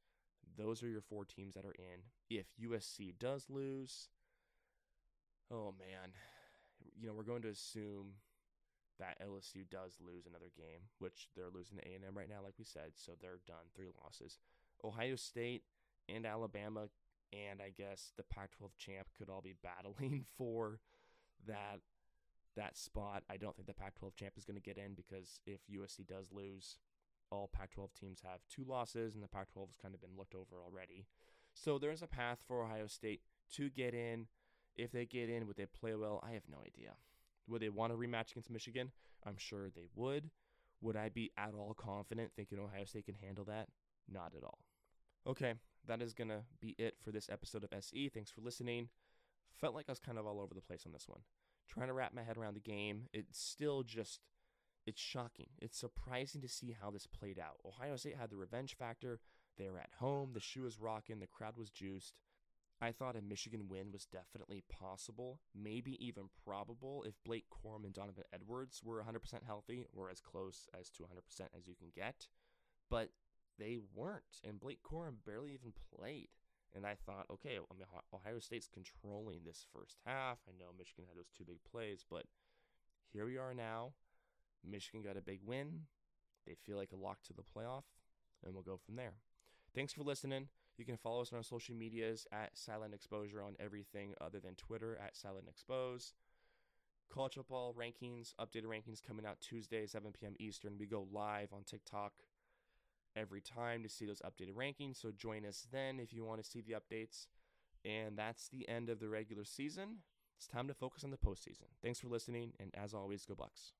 those 0.57 0.83
are 0.83 0.89
your 0.89 1.01
four 1.01 1.25
teams 1.25 1.55
that 1.55 1.65
are 1.65 1.75
in. 1.77 2.03
If 2.29 2.45
USC 2.61 3.17
does 3.19 3.47
lose, 3.49 4.09
oh 5.51 5.73
man, 5.77 6.11
you 6.99 7.07
know, 7.07 7.13
we're 7.13 7.23
going 7.23 7.41
to 7.43 7.49
assume 7.49 8.13
that 9.03 9.19
LSU 9.19 9.69
does 9.69 9.97
lose 9.99 10.25
another 10.25 10.49
game, 10.55 10.87
which 10.99 11.27
they're 11.35 11.51
losing 11.53 11.77
to 11.77 11.83
A&M 11.83 12.15
right 12.15 12.29
now, 12.29 12.39
like 12.41 12.55
we 12.57 12.63
said, 12.63 12.91
so 12.95 13.11
they're 13.19 13.43
done, 13.45 13.67
three 13.75 13.89
losses. 14.01 14.39
Ohio 14.83 15.17
State 15.17 15.63
and 16.07 16.25
Alabama 16.25 16.87
and 17.33 17.61
I 17.61 17.71
guess 17.75 18.13
the 18.15 18.23
Pac-12 18.23 18.69
champ 18.77 19.07
could 19.17 19.29
all 19.29 19.41
be 19.41 19.55
battling 19.61 20.25
for 20.37 20.79
that 21.47 21.79
that 22.55 22.77
spot. 22.77 23.23
I 23.29 23.37
don't 23.37 23.55
think 23.55 23.67
the 23.67 23.73
Pac-12 23.73 24.15
champ 24.15 24.33
is 24.37 24.45
going 24.45 24.55
to 24.55 24.61
get 24.61 24.77
in 24.77 24.93
because 24.93 25.39
if 25.47 25.61
USC 25.67 26.07
does 26.07 26.31
lose, 26.31 26.77
all 27.31 27.49
Pac-12 27.51 27.89
teams 27.99 28.21
have 28.23 28.41
two 28.47 28.63
losses, 28.63 29.15
and 29.15 29.23
the 29.23 29.27
Pac-12 29.27 29.69
has 29.69 29.75
kind 29.75 29.95
of 29.95 30.01
been 30.01 30.15
looked 30.15 30.35
over 30.35 30.61
already. 30.63 31.07
So 31.55 31.79
there's 31.79 32.03
a 32.03 32.07
path 32.07 32.43
for 32.47 32.63
Ohio 32.63 32.85
State 32.85 33.21
to 33.55 33.71
get 33.71 33.95
in. 33.95 34.27
If 34.75 34.91
they 34.91 35.05
get 35.05 35.29
in, 35.29 35.47
would 35.47 35.57
they 35.57 35.65
play 35.65 35.95
well? 35.95 36.23
I 36.23 36.33
have 36.33 36.43
no 36.47 36.59
idea. 36.59 36.93
Would 37.47 37.61
they 37.61 37.69
want 37.69 37.93
a 37.93 37.95
rematch 37.95 38.31
against 38.31 38.49
Michigan? 38.49 38.91
I'm 39.25 39.37
sure 39.37 39.69
they 39.69 39.87
would. 39.95 40.29
Would 40.81 40.95
I 40.95 41.09
be 41.09 41.31
at 41.37 41.53
all 41.57 41.73
confident 41.73 42.31
thinking 42.35 42.59
Ohio 42.59 42.85
State 42.85 43.05
can 43.05 43.15
handle 43.15 43.45
that? 43.45 43.67
Not 44.11 44.33
at 44.35 44.43
all. 44.43 44.59
Okay, 45.25 45.53
that 45.87 46.01
is 46.01 46.13
going 46.13 46.27
to 46.29 46.41
be 46.59 46.75
it 46.77 46.95
for 47.01 47.11
this 47.11 47.29
episode 47.29 47.63
of 47.63 47.73
SE. 47.73 48.09
Thanks 48.09 48.31
for 48.31 48.41
listening. 48.41 48.89
Felt 49.59 49.75
like 49.75 49.85
I 49.87 49.91
was 49.91 49.99
kind 49.99 50.17
of 50.17 50.25
all 50.25 50.41
over 50.41 50.53
the 50.53 50.61
place 50.61 50.83
on 50.85 50.91
this 50.91 51.07
one. 51.07 51.21
Trying 51.69 51.87
to 51.87 51.93
wrap 51.93 52.13
my 52.13 52.23
head 52.23 52.37
around 52.37 52.55
the 52.55 52.59
game. 52.59 53.03
It's 53.13 53.39
still 53.39 53.83
just, 53.83 54.19
it's 54.85 55.01
shocking. 55.01 55.47
It's 55.61 55.77
surprising 55.77 56.41
to 56.41 56.49
see 56.49 56.75
how 56.79 56.91
this 56.91 57.07
played 57.07 57.39
out. 57.39 57.59
Ohio 57.65 57.95
State 57.95 58.17
had 58.19 58.29
the 58.29 58.35
revenge 58.35 58.75
factor. 58.75 59.19
They 59.57 59.69
were 59.69 59.79
at 59.79 59.91
home. 59.99 60.31
The 60.33 60.41
shoe 60.41 60.63
was 60.63 60.79
rocking. 60.79 61.19
The 61.19 61.27
crowd 61.27 61.55
was 61.57 61.69
juiced. 61.69 62.13
I 62.81 62.91
thought 62.91 63.15
a 63.15 63.21
Michigan 63.21 63.69
win 63.69 63.91
was 63.91 64.05
definitely 64.05 64.63
possible, 64.69 65.39
maybe 65.55 65.97
even 66.05 66.25
probable 66.45 67.03
if 67.07 67.13
Blake 67.23 67.45
Corum 67.49 67.85
and 67.85 67.93
Donovan 67.93 68.25
Edwards 68.33 68.81
were 68.83 69.01
100% 69.01 69.45
healthy 69.45 69.85
or 69.93 70.09
as 70.09 70.19
close 70.19 70.67
as 70.77 70.89
to 70.91 71.03
100% 71.03 71.07
as 71.57 71.67
you 71.67 71.75
can 71.75 71.87
get. 71.95 72.27
But 72.89 73.09
they 73.57 73.77
weren't, 73.95 74.41
and 74.43 74.59
Blake 74.59 74.81
Corum 74.83 75.15
barely 75.25 75.53
even 75.53 75.73
played. 75.95 76.29
And 76.75 76.85
I 76.85 76.95
thought, 77.05 77.27
okay, 77.31 77.57
I 77.57 77.73
mean, 77.75 77.87
Ohio 78.13 78.39
State's 78.39 78.67
controlling 78.67 79.41
this 79.45 79.65
first 79.71 79.99
half. 80.05 80.39
I 80.47 80.51
know 80.57 80.71
Michigan 80.77 81.05
had 81.07 81.15
those 81.15 81.31
two 81.37 81.45
big 81.45 81.59
plays, 81.71 82.03
but 82.09 82.25
here 83.11 83.25
we 83.25 83.37
are 83.37 83.53
now. 83.53 83.93
Michigan 84.67 85.03
got 85.03 85.17
a 85.17 85.21
big 85.21 85.39
win. 85.45 85.81
They 86.47 86.55
feel 86.65 86.77
like 86.77 86.91
a 86.91 86.97
lock 86.97 87.21
to 87.23 87.33
the 87.33 87.43
playoff, 87.43 87.83
and 88.43 88.53
we'll 88.53 88.63
go 88.63 88.79
from 88.83 88.95
there. 88.95 89.13
Thanks 89.75 89.93
for 89.93 90.03
listening. 90.03 90.47
You 90.77 90.85
can 90.85 90.97
follow 90.97 91.21
us 91.21 91.31
on 91.31 91.37
our 91.37 91.43
social 91.43 91.75
medias 91.75 92.25
at 92.31 92.57
Silent 92.57 92.93
Exposure 92.93 93.41
on 93.41 93.55
everything 93.59 94.13
other 94.19 94.39
than 94.39 94.55
Twitter 94.55 94.99
at 95.03 95.15
Silent 95.15 95.45
Expose. 95.47 96.13
College 97.11 97.35
football 97.35 97.75
rankings, 97.75 98.33
updated 98.41 98.65
rankings 98.65 99.01
coming 99.05 99.25
out 99.25 99.39
Tuesday, 99.39 99.85
7 99.85 100.11
p.m. 100.19 100.33
Eastern. 100.39 100.77
We 100.79 100.87
go 100.87 101.07
live 101.11 101.53
on 101.53 101.63
TikTok 101.63 102.13
every 103.15 103.41
time 103.41 103.83
to 103.83 103.89
see 103.89 104.05
those 104.05 104.21
updated 104.21 104.55
rankings. 104.55 104.99
So 104.99 105.11
join 105.11 105.45
us 105.45 105.67
then 105.71 105.99
if 105.99 106.11
you 106.11 106.25
want 106.25 106.43
to 106.43 106.49
see 106.49 106.61
the 106.61 106.73
updates. 106.73 107.27
And 107.85 108.17
that's 108.17 108.47
the 108.47 108.67
end 108.67 108.89
of 108.89 108.99
the 108.99 109.09
regular 109.09 109.43
season. 109.43 109.97
It's 110.37 110.47
time 110.47 110.67
to 110.67 110.73
focus 110.73 111.03
on 111.03 111.11
the 111.11 111.17
postseason. 111.17 111.67
Thanks 111.83 111.99
for 111.99 112.07
listening, 112.07 112.53
and 112.59 112.71
as 112.75 112.93
always, 112.93 113.25
go 113.25 113.35
Bucks. 113.35 113.73